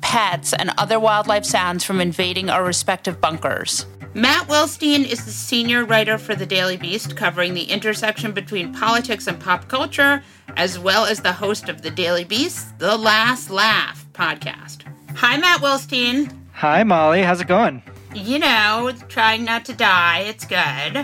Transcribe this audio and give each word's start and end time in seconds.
pets, 0.00 0.52
and 0.52 0.70
other 0.78 1.00
wildlife 1.00 1.44
sounds 1.44 1.84
from 1.84 2.00
invading 2.00 2.50
our 2.50 2.64
respective 2.64 3.20
bunkers. 3.20 3.86
Matt 4.14 4.46
Wilstein 4.46 5.04
is 5.04 5.24
the 5.24 5.32
senior 5.32 5.84
writer 5.84 6.18
for 6.18 6.36
The 6.36 6.46
Daily 6.46 6.76
Beast, 6.76 7.16
covering 7.16 7.54
the 7.54 7.64
intersection 7.64 8.30
between 8.30 8.72
politics 8.72 9.26
and 9.26 9.40
pop 9.40 9.66
culture, 9.68 10.22
as 10.56 10.78
well 10.78 11.04
as 11.04 11.20
the 11.20 11.32
host 11.32 11.68
of 11.68 11.82
The 11.82 11.90
Daily 11.90 12.22
Beast, 12.22 12.78
The 12.78 12.96
Last 12.96 13.50
Laugh 13.50 14.06
podcast. 14.12 14.82
Hi, 15.16 15.36
Matt 15.36 15.60
Wilstein. 15.60 16.32
Hi, 16.52 16.84
Molly. 16.84 17.22
How's 17.22 17.40
it 17.40 17.48
going? 17.48 17.82
You 18.14 18.38
know, 18.38 18.92
trying 19.08 19.44
not 19.44 19.64
to 19.66 19.72
die. 19.74 20.20
It's 20.20 20.44
good. 20.44 20.94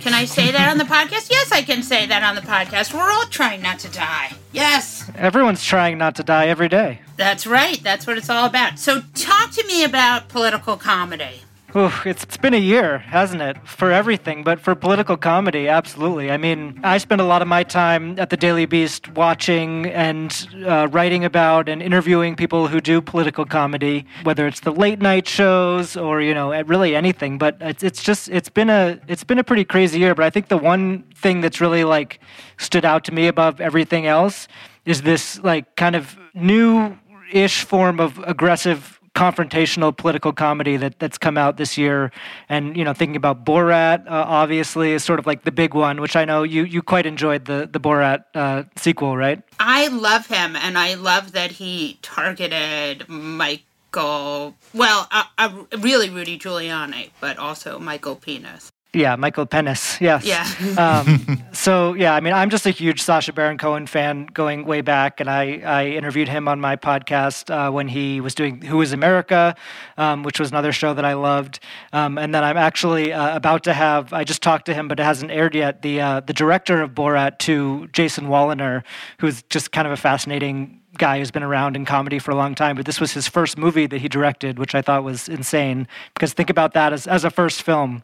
can 0.00 0.14
I 0.14 0.24
say 0.24 0.50
that 0.50 0.68
on 0.68 0.78
the 0.78 0.84
podcast? 0.84 1.30
Yes, 1.30 1.52
I 1.52 1.62
can 1.62 1.82
say 1.82 2.06
that 2.06 2.22
on 2.22 2.34
the 2.34 2.40
podcast. 2.40 2.92
We're 2.92 3.10
all 3.10 3.26
trying 3.26 3.62
not 3.62 3.78
to 3.80 3.90
die. 3.90 4.32
Yes. 4.52 5.08
Everyone's 5.14 5.64
trying 5.64 5.96
not 5.96 6.16
to 6.16 6.22
die 6.24 6.48
every 6.48 6.68
day. 6.68 7.00
That's 7.16 7.46
right. 7.46 7.80
That's 7.82 8.06
what 8.06 8.18
it's 8.18 8.28
all 8.28 8.46
about. 8.46 8.78
So, 8.78 9.02
talk 9.14 9.52
to 9.52 9.66
me 9.66 9.84
about 9.84 10.28
political 10.28 10.76
comedy. 10.76 11.42
Ooh, 11.76 11.92
it's, 12.04 12.24
it's 12.24 12.36
been 12.36 12.54
a 12.54 12.58
year, 12.58 12.98
hasn't 12.98 13.40
it? 13.42 13.56
For 13.66 13.92
everything, 13.92 14.42
but 14.42 14.58
for 14.58 14.74
political 14.74 15.16
comedy, 15.16 15.68
absolutely. 15.68 16.28
I 16.30 16.36
mean, 16.36 16.80
I 16.82 16.98
spend 16.98 17.20
a 17.20 17.24
lot 17.24 17.42
of 17.42 17.48
my 17.48 17.62
time 17.62 18.18
at 18.18 18.30
the 18.30 18.36
Daily 18.36 18.66
Beast 18.66 19.08
watching 19.14 19.86
and 19.86 20.48
uh, 20.66 20.88
writing 20.90 21.24
about 21.24 21.68
and 21.68 21.80
interviewing 21.80 22.34
people 22.34 22.66
who 22.66 22.80
do 22.80 23.00
political 23.00 23.44
comedy, 23.44 24.04
whether 24.24 24.48
it's 24.48 24.60
the 24.60 24.72
late 24.72 25.00
night 25.00 25.28
shows 25.28 25.96
or 25.96 26.20
you 26.20 26.34
know, 26.34 26.60
really 26.62 26.96
anything. 26.96 27.38
But 27.38 27.56
it's, 27.60 27.84
it's 27.84 28.02
just 28.02 28.28
it's 28.30 28.48
been 28.48 28.68
a 28.68 28.98
it's 29.06 29.22
been 29.22 29.38
a 29.38 29.44
pretty 29.44 29.64
crazy 29.64 30.00
year. 30.00 30.14
But 30.14 30.24
I 30.24 30.30
think 30.30 30.48
the 30.48 30.58
one 30.58 31.04
thing 31.14 31.40
that's 31.40 31.60
really 31.60 31.84
like 31.84 32.18
stood 32.58 32.84
out 32.84 33.04
to 33.04 33.12
me 33.12 33.28
above 33.28 33.60
everything 33.60 34.06
else 34.06 34.48
is 34.84 35.02
this 35.02 35.38
like 35.44 35.76
kind 35.76 35.94
of 35.94 36.18
new 36.34 36.98
ish 37.32 37.62
form 37.62 38.00
of 38.00 38.18
aggressive 38.26 38.99
confrontational 39.20 39.94
political 39.94 40.32
comedy 40.32 40.78
that, 40.78 40.98
that's 40.98 41.18
come 41.18 41.36
out 41.36 41.58
this 41.58 41.76
year. 41.76 42.10
And, 42.48 42.74
you 42.74 42.84
know, 42.84 42.94
thinking 42.94 43.16
about 43.16 43.44
Borat, 43.44 44.06
uh, 44.06 44.24
obviously, 44.26 44.92
is 44.92 45.04
sort 45.04 45.18
of 45.18 45.26
like 45.26 45.44
the 45.44 45.52
big 45.52 45.74
one, 45.74 46.00
which 46.00 46.16
I 46.16 46.24
know 46.24 46.42
you, 46.42 46.64
you 46.64 46.80
quite 46.80 47.04
enjoyed 47.04 47.44
the, 47.44 47.68
the 47.70 47.78
Borat 47.78 48.24
uh, 48.34 48.62
sequel, 48.76 49.18
right? 49.18 49.42
I 49.58 49.88
love 49.88 50.26
him, 50.26 50.56
and 50.56 50.78
I 50.78 50.94
love 50.94 51.32
that 51.32 51.50
he 51.50 51.98
targeted 52.00 53.10
Michael, 53.10 54.56
well, 54.72 55.06
uh, 55.10 55.24
uh, 55.36 55.64
really 55.78 56.08
Rudy 56.08 56.38
Giuliani, 56.38 57.10
but 57.20 57.36
also 57.36 57.78
Michael 57.78 58.16
Penis. 58.16 58.72
Yeah, 58.92 59.14
Michael 59.14 59.46
Penis. 59.46 60.00
Yes. 60.00 60.24
Yeah. 60.24 61.04
um, 61.06 61.42
so 61.52 61.94
yeah, 61.94 62.14
I 62.14 62.20
mean, 62.20 62.32
I'm 62.32 62.50
just 62.50 62.66
a 62.66 62.70
huge 62.70 63.00
Sacha 63.00 63.32
Baron 63.32 63.56
Cohen 63.56 63.86
fan 63.86 64.26
going 64.26 64.64
way 64.64 64.80
back, 64.80 65.20
and 65.20 65.30
I, 65.30 65.60
I 65.64 65.86
interviewed 65.86 66.28
him 66.28 66.48
on 66.48 66.60
my 66.60 66.74
podcast 66.74 67.50
uh, 67.50 67.70
when 67.70 67.86
he 67.86 68.20
was 68.20 68.34
doing 68.34 68.62
Who 68.62 68.80
Is 68.80 68.92
America, 68.92 69.54
um, 69.96 70.24
which 70.24 70.40
was 70.40 70.50
another 70.50 70.72
show 70.72 70.92
that 70.94 71.04
I 71.04 71.14
loved. 71.14 71.60
Um, 71.92 72.18
and 72.18 72.34
then 72.34 72.42
I'm 72.42 72.56
actually 72.56 73.12
uh, 73.12 73.36
about 73.36 73.62
to 73.64 73.72
have. 73.72 74.12
I 74.12 74.24
just 74.24 74.42
talked 74.42 74.66
to 74.66 74.74
him, 74.74 74.88
but 74.88 74.98
it 74.98 75.04
hasn't 75.04 75.30
aired 75.30 75.54
yet. 75.54 75.82
The 75.82 76.00
uh, 76.00 76.20
the 76.20 76.32
director 76.32 76.82
of 76.82 76.90
Borat 76.90 77.38
2, 77.38 77.88
Jason 77.92 78.26
Woliner, 78.26 78.82
who's 79.20 79.42
just 79.44 79.70
kind 79.70 79.86
of 79.86 79.92
a 79.92 79.96
fascinating 79.96 80.79
guy 80.98 81.18
who's 81.18 81.30
been 81.30 81.42
around 81.42 81.76
in 81.76 81.84
comedy 81.84 82.18
for 82.18 82.30
a 82.30 82.34
long 82.34 82.54
time, 82.54 82.76
but 82.76 82.84
this 82.84 83.00
was 83.00 83.12
his 83.12 83.28
first 83.28 83.56
movie 83.56 83.86
that 83.86 84.00
he 84.00 84.08
directed, 84.08 84.58
which 84.58 84.74
I 84.74 84.82
thought 84.82 85.04
was 85.04 85.28
insane. 85.28 85.86
Because 86.14 86.32
think 86.32 86.50
about 86.50 86.74
that 86.74 86.92
as, 86.92 87.06
as 87.06 87.24
a 87.24 87.30
first 87.30 87.62
film, 87.62 88.02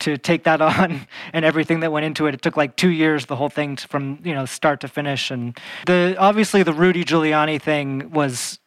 to 0.00 0.16
take 0.18 0.44
that 0.44 0.60
on 0.72 1.06
and 1.32 1.44
everything 1.44 1.80
that 1.80 1.92
went 1.92 2.06
into 2.06 2.26
it. 2.26 2.34
It 2.34 2.42
took 2.42 2.56
like 2.56 2.76
two 2.76 2.90
years, 2.90 3.26
the 3.26 3.36
whole 3.36 3.48
thing 3.48 3.76
to, 3.76 3.88
from 3.88 4.20
you 4.22 4.34
know 4.34 4.44
start 4.46 4.80
to 4.80 4.88
finish. 4.88 5.30
And 5.30 5.58
the 5.86 6.16
obviously 6.18 6.62
the 6.62 6.74
Rudy 6.74 7.04
Giuliani 7.04 7.60
thing 7.60 8.10
was 8.10 8.58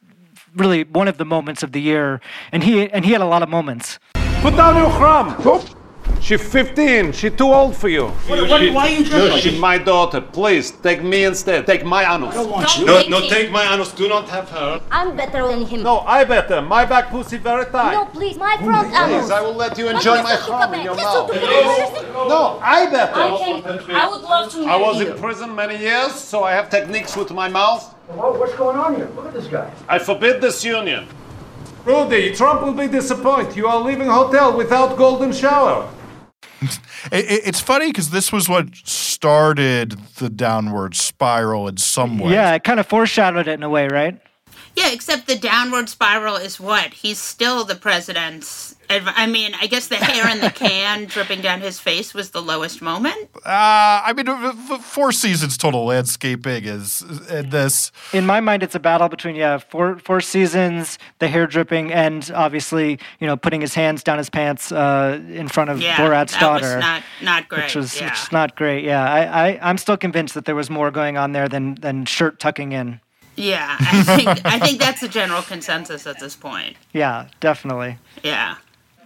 really 0.55 0.83
one 0.83 1.07
of 1.07 1.17
the 1.17 1.25
moments 1.25 1.63
of 1.63 1.71
the 1.71 1.81
year, 1.81 2.21
and 2.51 2.63
he 2.63 2.89
and 2.89 3.05
he 3.05 3.11
had 3.11 3.21
a 3.21 3.27
lot 3.27 3.43
of 3.43 3.49
moments. 3.49 3.99
Put 4.41 4.55
down 4.55 4.75
your 4.77 4.91
crumb. 4.91 5.78
She's 6.21 6.41
15. 6.41 7.13
She's 7.13 7.31
too 7.35 7.51
old 7.51 7.75
for 7.75 7.87
you. 7.87 8.07
What, 8.27 8.47
what, 8.49 8.61
why 8.73 8.87
are 8.87 8.89
you 8.89 9.03
No, 9.09 9.27
dressed 9.27 9.43
she's 9.43 9.57
my 9.59 9.77
daughter. 9.77 10.19
Please 10.21 10.71
take 10.71 11.01
me 11.01 11.23
instead. 11.23 11.65
Take 11.65 11.85
my 11.85 12.03
anus. 12.13 12.35
Don't 12.35 12.85
No, 12.85 12.97
make 12.97 13.09
no, 13.09 13.19
me- 13.21 13.29
take 13.29 13.51
my 13.51 13.63
anus. 13.73 13.91
Do 13.93 14.07
not 14.09 14.27
have 14.29 14.49
her. 14.49 14.81
I'm 14.91 15.15
better 15.15 15.47
than 15.47 15.65
him. 15.65 15.81
No, 15.81 15.99
I 16.01 16.25
better. 16.25 16.61
My 16.61 16.85
back 16.85 17.09
pussy 17.09 17.37
very 17.37 17.65
tight. 17.65 17.93
No, 17.93 18.05
please, 18.05 18.37
my 18.37 18.57
front 18.57 18.89
Please, 18.89 18.97
anus. 18.99 19.31
I 19.31 19.41
will 19.41 19.53
let 19.55 19.77
you 19.77 19.87
enjoy 19.89 20.21
my 20.21 20.35
crumb 20.35 20.73
in 20.73 20.83
your 20.83 20.95
mouth. 20.95 21.31
No, 21.33 22.59
I 22.61 22.85
better. 22.91 23.13
I 23.21 23.37
can. 23.37 23.95
I 23.95 24.07
would 24.09 24.21
love 24.21 24.51
to 24.51 24.65
I 24.65 24.75
was 24.75 24.99
you. 24.99 25.11
in 25.13 25.17
prison 25.19 25.55
many 25.55 25.77
years, 25.77 26.13
so 26.13 26.43
I 26.43 26.51
have 26.51 26.69
techniques 26.69 27.15
with 27.15 27.31
my 27.31 27.47
mouth. 27.47 27.93
What's 28.09 28.55
going 28.55 28.77
on 28.77 28.95
here? 28.95 29.09
Look 29.15 29.27
at 29.27 29.33
this 29.33 29.47
guy. 29.47 29.71
I 29.87 29.99
forbid 29.99 30.41
this 30.41 30.63
union. 30.65 31.07
Rudy, 31.85 32.35
Trump 32.35 32.61
will 32.61 32.73
be 32.73 32.87
disappointed. 32.87 33.55
You 33.55 33.67
are 33.67 33.79
leaving 33.79 34.07
hotel 34.07 34.55
without 34.55 34.97
golden 34.97 35.31
shower. 35.31 35.89
It, 37.11 37.25
it- 37.25 37.41
it's 37.45 37.59
funny 37.61 37.87
because 37.87 38.09
this 38.09 38.31
was 38.31 38.49
what 38.49 38.75
started 38.75 39.91
the 40.17 40.29
downward 40.29 40.95
spiral 40.95 41.67
in 41.67 41.77
some 41.77 42.19
way. 42.19 42.33
Yeah, 42.33 42.53
it 42.55 42.63
kind 42.63 42.79
of 42.79 42.85
foreshadowed 42.87 43.47
it 43.47 43.53
in 43.53 43.63
a 43.63 43.69
way, 43.69 43.87
right? 43.87 44.19
Yeah, 44.75 44.89
except 44.91 45.27
the 45.27 45.35
downward 45.37 45.89
spiral 45.89 46.35
is 46.35 46.59
what? 46.59 46.93
He's 46.93 47.19
still 47.19 47.63
the 47.65 47.75
president's. 47.75 48.75
adv- 48.89 49.07
I 49.15 49.25
mean, 49.27 49.53
I 49.59 49.67
guess 49.67 49.87
the 49.87 49.97
hair 49.97 50.29
in 50.29 50.39
the 50.41 50.49
can 50.49 51.05
dripping 51.07 51.41
down 51.41 51.61
his 51.61 51.79
face 51.79 52.13
was 52.13 52.31
the 52.31 52.41
lowest 52.41 52.81
moment. 52.81 53.29
Uh, 53.45 54.01
I 54.05 54.13
mean, 54.15 54.27
uh, 54.29 54.53
four 54.79 55.11
seasons 55.11 55.57
total 55.57 55.85
landscaping 55.85 56.63
is 56.65 57.01
and 57.29 57.51
this. 57.51 57.91
In 58.13 58.25
my 58.25 58.39
mind, 58.39 58.63
it's 58.63 58.75
a 58.75 58.79
battle 58.79 59.09
between 59.09 59.35
yeah, 59.35 59.57
four 59.57 59.97
four 59.99 60.21
seasons, 60.21 60.97
the 61.19 61.27
hair 61.27 61.45
dripping, 61.47 61.91
and 61.91 62.31
obviously 62.33 62.99
you 63.19 63.27
know 63.27 63.35
putting 63.37 63.61
his 63.61 63.73
hands 63.73 64.03
down 64.03 64.17
his 64.17 64.29
pants 64.29 64.71
uh, 64.71 65.19
in 65.29 65.47
front 65.47 65.69
of 65.69 65.81
Yeah, 65.81 65.97
Borat's 65.97 66.33
that 66.33 66.39
daughter. 66.39 66.75
was 66.75 66.81
not 66.81 67.03
not 67.21 67.49
great. 67.49 67.63
which 67.63 67.75
was 67.75 67.99
yeah. 67.99 68.05
which 68.09 68.19
is 68.19 68.31
not 68.31 68.55
great. 68.55 68.83
Yeah, 68.85 69.03
I, 69.03 69.49
I 69.49 69.59
I'm 69.69 69.77
still 69.77 69.97
convinced 69.97 70.33
that 70.35 70.45
there 70.45 70.55
was 70.55 70.69
more 70.69 70.89
going 70.91 71.17
on 71.17 71.33
there 71.33 71.49
than 71.49 71.75
than 71.75 72.05
shirt 72.05 72.39
tucking 72.39 72.71
in. 72.71 73.01
Yeah, 73.39 73.77
I 73.79 74.03
think 74.03 74.45
I 74.45 74.59
think 74.59 74.79
that's 74.79 75.01
the 75.01 75.07
general 75.07 75.41
consensus 75.41 76.05
at 76.05 76.19
this 76.19 76.35
point. 76.35 76.75
Yeah, 76.93 77.27
definitely. 77.39 77.97
Yeah. 78.23 78.55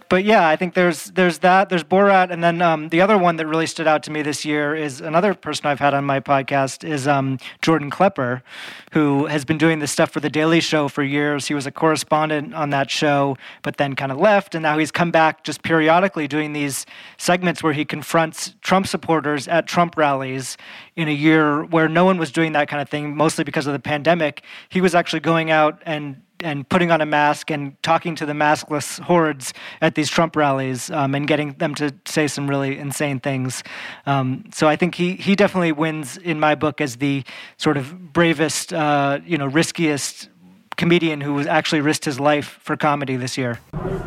But 0.08 0.24
yeah, 0.24 0.48
I 0.48 0.56
think 0.56 0.74
there's 0.74 1.06
there's 1.06 1.38
that. 1.38 1.68
There's 1.68 1.84
Borat, 1.84 2.30
and 2.30 2.42
then 2.42 2.60
um, 2.62 2.88
the 2.88 3.00
other 3.00 3.16
one 3.16 3.36
that 3.36 3.46
really 3.46 3.66
stood 3.66 3.86
out 3.86 4.02
to 4.04 4.10
me 4.10 4.22
this 4.22 4.44
year 4.44 4.74
is 4.74 5.00
another 5.00 5.34
person 5.34 5.66
I've 5.66 5.78
had 5.78 5.94
on 5.94 6.04
my 6.04 6.20
podcast 6.20 6.84
is 6.88 7.06
um, 7.06 7.38
Jordan 7.62 7.90
Klepper, 7.90 8.42
who 8.92 9.26
has 9.26 9.44
been 9.44 9.58
doing 9.58 9.78
this 9.78 9.92
stuff 9.92 10.10
for 10.10 10.20
the 10.20 10.30
Daily 10.30 10.60
Show 10.60 10.88
for 10.88 11.02
years. 11.02 11.46
He 11.46 11.54
was 11.54 11.66
a 11.66 11.70
correspondent 11.70 12.54
on 12.54 12.70
that 12.70 12.90
show, 12.90 13.36
but 13.62 13.76
then 13.76 13.94
kind 13.94 14.12
of 14.12 14.18
left, 14.18 14.54
and 14.54 14.62
now 14.62 14.78
he's 14.78 14.90
come 14.90 15.10
back 15.10 15.44
just 15.44 15.62
periodically 15.62 16.28
doing 16.28 16.52
these 16.52 16.86
segments 17.16 17.62
where 17.62 17.72
he 17.72 17.84
confronts 17.84 18.54
Trump 18.62 18.86
supporters 18.86 19.48
at 19.48 19.66
Trump 19.66 19.96
rallies. 19.96 20.56
In 20.96 21.08
a 21.08 21.12
year 21.12 21.64
where 21.64 21.88
no 21.88 22.04
one 22.04 22.18
was 22.18 22.30
doing 22.30 22.52
that 22.52 22.68
kind 22.68 22.80
of 22.80 22.88
thing, 22.88 23.16
mostly 23.16 23.42
because 23.42 23.66
of 23.66 23.72
the 23.72 23.80
pandemic, 23.80 24.42
he 24.68 24.80
was 24.80 24.94
actually 24.94 25.20
going 25.20 25.50
out 25.50 25.82
and 25.84 26.22
and 26.40 26.68
putting 26.68 26.90
on 26.90 27.00
a 27.00 27.06
mask 27.06 27.50
and 27.50 27.80
talking 27.82 28.14
to 28.16 28.26
the 28.26 28.32
maskless 28.32 29.00
hordes 29.00 29.52
at 29.80 29.94
these 29.94 30.10
Trump 30.10 30.36
rallies 30.36 30.90
um, 30.90 31.14
and 31.14 31.26
getting 31.26 31.52
them 31.54 31.74
to 31.74 31.94
say 32.04 32.26
some 32.26 32.48
really 32.48 32.78
insane 32.78 33.20
things. 33.20 33.62
Um, 34.06 34.44
so 34.52 34.68
I 34.68 34.76
think 34.76 34.94
he 34.94 35.14
he 35.14 35.34
definitely 35.34 35.72
wins 35.72 36.16
in 36.16 36.40
my 36.40 36.54
book 36.54 36.80
as 36.80 36.96
the 36.96 37.24
sort 37.56 37.76
of 37.76 38.12
bravest, 38.12 38.72
uh, 38.72 39.20
you 39.24 39.38
know, 39.38 39.46
riskiest 39.46 40.28
comedian 40.76 41.20
who 41.20 41.34
was 41.34 41.46
actually 41.46 41.80
risked 41.80 42.04
his 42.04 42.18
life 42.18 42.58
for 42.62 42.76
comedy 42.76 43.16
this 43.16 43.38
year. 43.38 43.60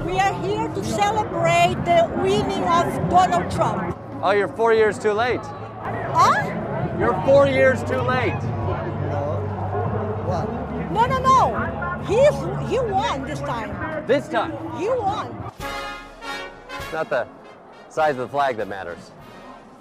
We 0.06 0.20
are 0.20 0.34
here 0.42 0.68
to 0.68 0.84
celebrate 0.84 1.76
the 1.86 2.12
winning 2.22 2.64
of 2.64 3.10
Donald 3.10 3.50
Trump. 3.52 3.98
Oh, 4.22 4.32
you're 4.32 4.50
four 4.50 4.74
years 4.74 5.00
too 5.00 5.14
late. 5.14 5.40
Huh? 5.44 6.98
You're 7.00 7.20
four 7.26 7.48
years 7.48 7.82
too 7.84 8.02
late. 8.02 8.34
No, 10.92 11.06
no, 11.06 11.20
no. 11.20 11.77
He's 12.06 12.70
he 12.70 12.80
won 12.80 13.24
this 13.24 13.40
time. 13.40 14.06
This 14.08 14.28
time. 14.30 14.52
He 14.78 14.90
won. 14.90 15.52
It's 16.80 16.94
not 16.94 17.10
the 17.10 17.28
size 17.90 18.12
of 18.12 18.20
the 18.20 18.28
flag 18.28 18.58
that 18.58 18.68
matters. 18.68 19.12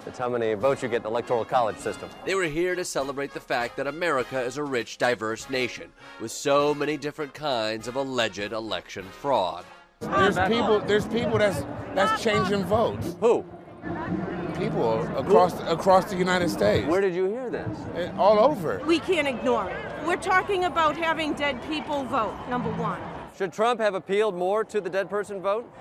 It's 0.05 0.17
how 0.17 0.29
many 0.29 0.53
votes 0.53 0.81
you 0.81 0.87
get 0.87 0.97
in 0.97 1.03
the 1.03 1.09
electoral 1.09 1.43
college 1.43 1.77
system. 1.77 2.09
They 2.25 2.33
were 2.33 2.45
here 2.45 2.75
to 2.75 2.85
celebrate 2.85 3.33
the 3.33 3.41
fact 3.41 3.75
that 3.75 3.87
America 3.87 4.41
is 4.41 4.57
a 4.57 4.63
rich, 4.63 4.97
diverse 4.97 5.49
nation 5.49 5.91
with 6.21 6.31
so 6.31 6.73
many 6.73 6.95
different 6.95 7.33
kinds 7.33 7.89
of 7.89 7.97
alleged 7.97 8.53
election 8.53 9.03
fraud. 9.03 9.65
There's 9.99 10.37
people. 10.47 10.79
There's 10.79 11.07
people 11.07 11.37
that's 11.37 11.63
that's 11.93 12.23
changing 12.23 12.63
votes. 12.65 13.15
Who? 13.19 13.43
People 14.57 15.01
across 15.17 15.53
across 15.63 16.05
the 16.05 16.15
United 16.15 16.49
States. 16.49 16.87
Where 16.87 17.01
did 17.01 17.13
you 17.13 17.25
hear 17.25 17.49
this? 17.49 17.77
Eh, 17.95 18.11
All 18.17 18.39
over. 18.39 18.81
We 18.85 18.99
can't 18.99 19.27
ignore 19.27 19.69
it. 19.69 19.77
We're 20.05 20.15
talking 20.17 20.63
about 20.65 20.97
having 20.97 21.33
dead 21.33 21.61
people 21.67 22.03
vote, 22.05 22.35
number 22.49 22.71
one. 22.71 22.99
Should 23.37 23.53
Trump 23.53 23.79
have 23.79 23.93
appealed 23.93 24.35
more 24.35 24.63
to 24.63 24.81
the 24.81 24.89
dead 24.89 25.09
person 25.09 25.41
vote? 25.41 25.71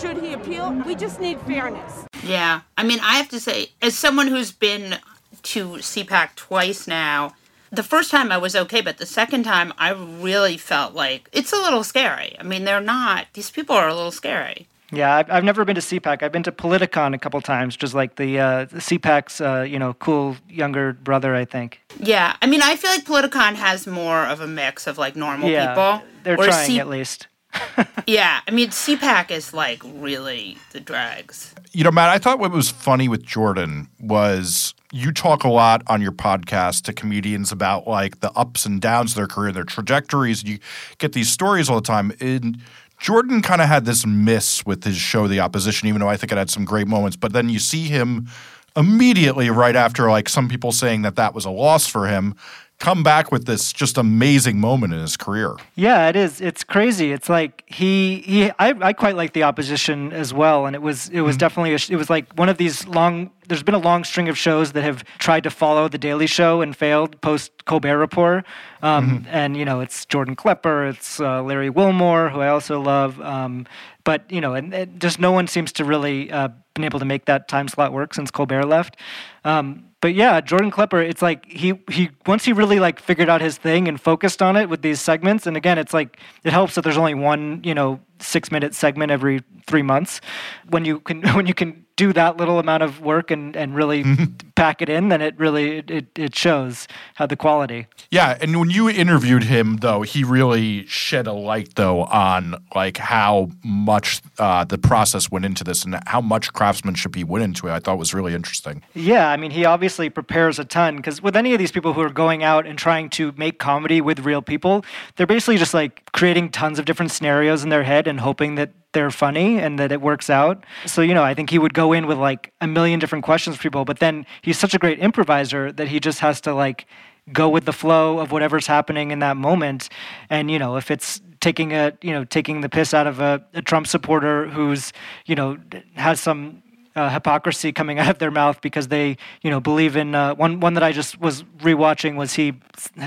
Should 0.00 0.18
he 0.22 0.32
appeal? 0.32 0.72
We 0.86 0.94
just 0.94 1.20
need 1.20 1.38
fairness. 1.42 2.06
Yeah. 2.24 2.62
I 2.78 2.82
mean, 2.82 2.98
I 3.02 3.16
have 3.16 3.28
to 3.30 3.40
say, 3.40 3.72
as 3.82 3.96
someone 3.96 4.28
who's 4.28 4.50
been 4.52 4.96
to 5.42 5.68
CPAC 5.74 6.34
twice 6.34 6.86
now, 6.88 7.34
the 7.70 7.82
first 7.82 8.10
time 8.10 8.32
I 8.32 8.38
was 8.38 8.56
okay, 8.56 8.80
but 8.80 8.96
the 8.96 9.06
second 9.06 9.42
time 9.44 9.74
I 9.76 9.90
really 9.90 10.56
felt 10.56 10.94
like 10.94 11.28
it's 11.32 11.52
a 11.52 11.56
little 11.56 11.84
scary. 11.84 12.36
I 12.40 12.42
mean, 12.42 12.64
they're 12.64 12.80
not, 12.80 13.26
these 13.34 13.50
people 13.50 13.76
are 13.76 13.88
a 13.88 13.94
little 13.94 14.10
scary. 14.10 14.66
Yeah, 14.90 15.16
I've, 15.16 15.30
I've 15.30 15.44
never 15.44 15.64
been 15.64 15.74
to 15.74 15.80
CPAC. 15.80 16.22
I've 16.22 16.32
been 16.32 16.42
to 16.44 16.52
Politicon 16.52 17.14
a 17.14 17.18
couple 17.18 17.40
times, 17.42 17.76
just 17.76 17.92
like 17.94 18.16
the, 18.16 18.38
uh, 18.38 18.64
the 18.64 18.78
CPAC's, 18.78 19.40
uh, 19.40 19.62
you 19.62 19.78
know, 19.78 19.94
cool 19.94 20.36
younger 20.48 20.94
brother, 20.94 21.34
I 21.34 21.44
think. 21.44 21.80
Yeah. 22.00 22.36
I 22.40 22.46
mean, 22.46 22.62
I 22.62 22.76
feel 22.76 22.90
like 22.90 23.04
Politicon 23.04 23.54
has 23.54 23.86
more 23.86 24.24
of 24.24 24.40
a 24.40 24.46
mix 24.46 24.86
of 24.86 24.96
like 24.96 25.14
normal 25.14 25.50
yeah, 25.50 25.68
people. 25.68 26.08
they're 26.22 26.36
trying 26.36 26.66
C- 26.66 26.80
at 26.80 26.88
least. 26.88 27.28
Yeah. 28.06 28.40
I 28.48 28.50
mean, 28.52 28.70
CPAC 28.70 29.30
is 29.30 29.52
like 29.52 29.82
really 29.84 30.56
the 30.72 30.80
drags. 30.80 31.54
You 31.72 31.84
know, 31.84 31.90
Matt, 31.90 32.08
I 32.08 32.16
thought 32.18 32.38
what 32.38 32.52
was 32.52 32.70
funny 32.70 33.06
with 33.08 33.22
Jordan 33.22 33.88
was 34.00 34.74
you 34.92 35.12
talk 35.12 35.44
a 35.44 35.48
lot 35.48 35.82
on 35.88 36.00
your 36.00 36.12
podcast 36.12 36.84
to 36.84 36.94
comedians 36.94 37.52
about 37.52 37.86
like 37.86 38.20
the 38.20 38.32
ups 38.32 38.64
and 38.64 38.80
downs 38.80 39.12
of 39.12 39.16
their 39.16 39.26
career, 39.26 39.52
their 39.52 39.64
trajectories. 39.64 40.42
You 40.42 40.58
get 40.96 41.12
these 41.12 41.28
stories 41.28 41.68
all 41.68 41.76
the 41.76 41.86
time. 41.86 42.12
And 42.20 42.62
Jordan 42.98 43.42
kind 43.42 43.60
of 43.60 43.68
had 43.68 43.84
this 43.84 44.04
miss 44.04 44.66
with 44.66 44.84
his 44.84 44.96
show, 44.96 45.28
The 45.28 45.40
Opposition, 45.40 45.88
even 45.88 46.00
though 46.00 46.08
I 46.08 46.16
think 46.16 46.32
it 46.32 46.38
had 46.38 46.50
some 46.50 46.64
great 46.64 46.88
moments. 46.88 47.16
But 47.16 47.32
then 47.32 47.48
you 47.48 47.58
see 47.58 47.84
him 47.84 48.28
immediately 48.76 49.50
right 49.50 49.76
after, 49.76 50.10
like 50.10 50.28
some 50.28 50.48
people 50.48 50.72
saying 50.72 51.02
that 51.02 51.16
that 51.16 51.34
was 51.34 51.44
a 51.44 51.50
loss 51.50 51.86
for 51.86 52.06
him, 52.06 52.34
come 52.78 53.02
back 53.02 53.32
with 53.32 53.44
this 53.46 53.72
just 53.72 53.98
amazing 53.98 54.60
moment 54.60 54.92
in 54.94 55.00
his 55.00 55.16
career. 55.16 55.56
Yeah, 55.74 56.08
it 56.08 56.16
is. 56.16 56.40
It's 56.40 56.62
crazy. 56.64 57.12
It's 57.12 57.28
like 57.28 57.64
he 57.66 58.18
he. 58.18 58.50
I, 58.58 58.74
I 58.80 58.92
quite 58.92 59.16
like 59.16 59.32
the 59.32 59.42
opposition 59.42 60.12
as 60.12 60.32
well, 60.32 60.66
and 60.66 60.76
it 60.76 60.82
was 60.82 61.08
it 61.08 61.20
was 61.22 61.36
definitely 61.36 61.72
a, 61.72 61.78
it 61.92 61.96
was 61.96 62.08
like 62.08 62.32
one 62.34 62.48
of 62.48 62.56
these 62.56 62.86
long. 62.86 63.30
There's 63.48 63.62
been 63.62 63.74
a 63.74 63.78
long 63.78 64.04
string 64.04 64.28
of 64.28 64.36
shows 64.36 64.72
that 64.72 64.82
have 64.82 65.04
tried 65.18 65.42
to 65.44 65.50
follow 65.50 65.88
the 65.88 65.96
Daily 65.96 66.26
Show 66.26 66.60
and 66.60 66.76
failed 66.76 67.18
post 67.20 67.64
Colbert 67.64 67.98
Report. 67.98 68.44
Um, 68.82 69.26
And 69.30 69.56
you 69.56 69.64
know, 69.64 69.80
it's 69.80 70.04
Jordan 70.06 70.36
Klepper, 70.36 70.86
it's 70.86 71.18
uh, 71.18 71.42
Larry 71.42 71.70
Wilmore, 71.70 72.28
who 72.28 72.40
I 72.40 72.48
also 72.48 72.80
love. 72.80 73.20
Um, 73.20 73.66
but 74.04 74.30
you 74.30 74.40
know, 74.40 74.54
and, 74.54 74.72
and 74.74 75.00
just 75.00 75.18
no 75.18 75.32
one 75.32 75.46
seems 75.46 75.72
to 75.72 75.84
really 75.84 76.30
uh, 76.30 76.48
been 76.74 76.84
able 76.84 76.98
to 76.98 77.04
make 77.06 77.24
that 77.24 77.48
time 77.48 77.68
slot 77.68 77.92
work 77.92 78.14
since 78.14 78.30
Colbert 78.30 78.66
left. 78.66 78.96
Um, 79.44 79.87
but 80.00 80.14
yeah, 80.14 80.40
Jordan 80.40 80.70
Klepper, 80.70 81.00
it's 81.00 81.22
like 81.22 81.44
he 81.46 81.74
he 81.90 82.10
once 82.26 82.44
he 82.44 82.52
really 82.52 82.78
like 82.78 83.00
figured 83.00 83.28
out 83.28 83.40
his 83.40 83.58
thing 83.58 83.88
and 83.88 84.00
focused 84.00 84.40
on 84.40 84.56
it 84.56 84.68
with 84.68 84.82
these 84.82 85.00
segments. 85.00 85.46
And 85.46 85.56
again, 85.56 85.78
it's 85.78 85.92
like 85.92 86.18
it 86.44 86.52
helps 86.52 86.76
that 86.76 86.82
there's 86.82 86.96
only 86.96 87.14
one 87.14 87.60
you 87.64 87.74
know 87.74 88.00
six 88.20 88.50
minute 88.50 88.74
segment 88.74 89.10
every 89.10 89.42
three 89.66 89.82
months. 89.82 90.20
When 90.68 90.84
you 90.84 91.00
can 91.00 91.22
when 91.34 91.46
you 91.46 91.54
can 91.54 91.84
do 91.96 92.12
that 92.12 92.36
little 92.36 92.58
amount 92.58 92.82
of 92.82 93.00
work 93.00 93.30
and 93.30 93.56
and 93.56 93.74
really 93.74 94.04
pack 94.54 94.82
it 94.82 94.88
in, 94.88 95.08
then 95.08 95.20
it 95.22 95.38
really 95.38 95.78
it, 95.78 95.90
it, 95.90 96.06
it 96.18 96.34
shows 96.34 96.88
how 97.14 97.26
the 97.26 97.36
quality. 97.36 97.86
Yeah, 98.10 98.38
and 98.40 98.58
when 98.58 98.70
you 98.70 98.88
interviewed 98.88 99.44
him, 99.44 99.76
though, 99.78 100.02
he 100.02 100.24
really 100.24 100.86
shed 100.86 101.26
a 101.26 101.32
light, 101.32 101.74
though, 101.74 102.04
on 102.04 102.54
like 102.74 102.96
how 102.96 103.50
much 103.62 104.22
uh, 104.38 104.64
the 104.64 104.78
process 104.78 105.30
went 105.30 105.44
into 105.44 105.62
this 105.62 105.84
and 105.84 105.98
how 106.06 106.20
much 106.20 106.52
craftsmanship 106.52 107.14
he 107.14 107.22
went 107.22 107.44
into 107.44 107.68
it. 107.68 107.72
I 107.72 107.78
thought 107.78 107.98
was 107.98 108.14
really 108.14 108.34
interesting. 108.34 108.82
Yeah, 108.94 109.28
I 109.28 109.36
mean, 109.36 109.50
he 109.50 109.64
obviously 109.64 110.08
prepares 110.08 110.58
a 110.58 110.64
ton 110.64 110.96
because 110.96 111.22
with 111.22 111.36
any 111.36 111.52
of 111.52 111.58
these 111.58 111.70
people 111.70 111.92
who 111.92 112.00
are 112.00 112.10
going 112.10 112.42
out 112.42 112.66
and 112.66 112.78
trying 112.78 113.10
to 113.10 113.32
make 113.36 113.58
comedy 113.58 114.00
with 114.00 114.20
real 114.20 114.40
people, 114.40 114.84
they're 115.16 115.26
basically 115.26 115.58
just 115.58 115.74
like 115.74 116.10
creating 116.12 116.50
tons 116.50 116.78
of 116.78 116.86
different 116.86 117.12
scenarios 117.12 117.62
in 117.62 117.68
their 117.68 117.84
head 117.84 118.07
and 118.08 118.20
hoping 118.20 118.56
that 118.56 118.72
they're 118.92 119.10
funny 119.10 119.58
and 119.58 119.78
that 119.78 119.92
it 119.92 120.00
works 120.00 120.30
out. 120.30 120.64
So, 120.86 121.02
you 121.02 121.14
know, 121.14 121.22
I 121.22 121.34
think 121.34 121.50
he 121.50 121.58
would 121.58 121.74
go 121.74 121.92
in 121.92 122.06
with 122.06 122.18
like 122.18 122.52
a 122.60 122.66
million 122.66 122.98
different 122.98 123.24
questions 123.24 123.56
for 123.56 123.62
people, 123.62 123.84
but 123.84 124.00
then 124.00 124.26
he's 124.42 124.58
such 124.58 124.74
a 124.74 124.78
great 124.78 124.98
improviser 124.98 125.70
that 125.72 125.88
he 125.88 126.00
just 126.00 126.20
has 126.20 126.40
to 126.42 126.54
like 126.54 126.86
go 127.32 127.48
with 127.48 127.64
the 127.66 127.72
flow 127.72 128.18
of 128.18 128.32
whatever's 128.32 128.66
happening 128.66 129.10
in 129.10 129.18
that 129.18 129.36
moment. 129.36 129.88
And, 130.30 130.50
you 130.50 130.58
know, 130.58 130.76
if 130.76 130.90
it's 130.90 131.20
taking 131.40 131.72
a, 131.72 131.92
you 132.02 132.12
know, 132.12 132.24
taking 132.24 132.62
the 132.62 132.68
piss 132.68 132.94
out 132.94 133.06
of 133.06 133.20
a, 133.20 133.44
a 133.54 133.62
Trump 133.62 133.86
supporter 133.86 134.48
who's, 134.48 134.92
you 135.26 135.34
know, 135.34 135.58
has 135.94 136.20
some 136.20 136.62
uh, 136.96 137.10
hypocrisy 137.10 137.72
coming 137.72 137.98
out 138.02 138.10
of 138.10 138.18
their 138.18 138.30
mouth 138.30 138.60
because 138.60 138.88
they, 138.88 139.16
you 139.42 139.50
know, 139.50 139.60
believe 139.60 139.96
in 139.96 140.14
uh, 140.14 140.34
one. 140.34 140.60
One 140.60 140.74
that 140.74 140.82
I 140.82 140.92
just 140.92 141.20
was 141.20 141.42
rewatching 141.58 142.16
was 142.16 142.34
he 142.34 142.54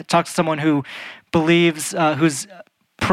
talks 0.07 0.29
to 0.29 0.35
someone 0.35 0.59
who 0.59 0.83
believes 1.31 1.93
uh, 1.93 2.15
who's 2.15 2.47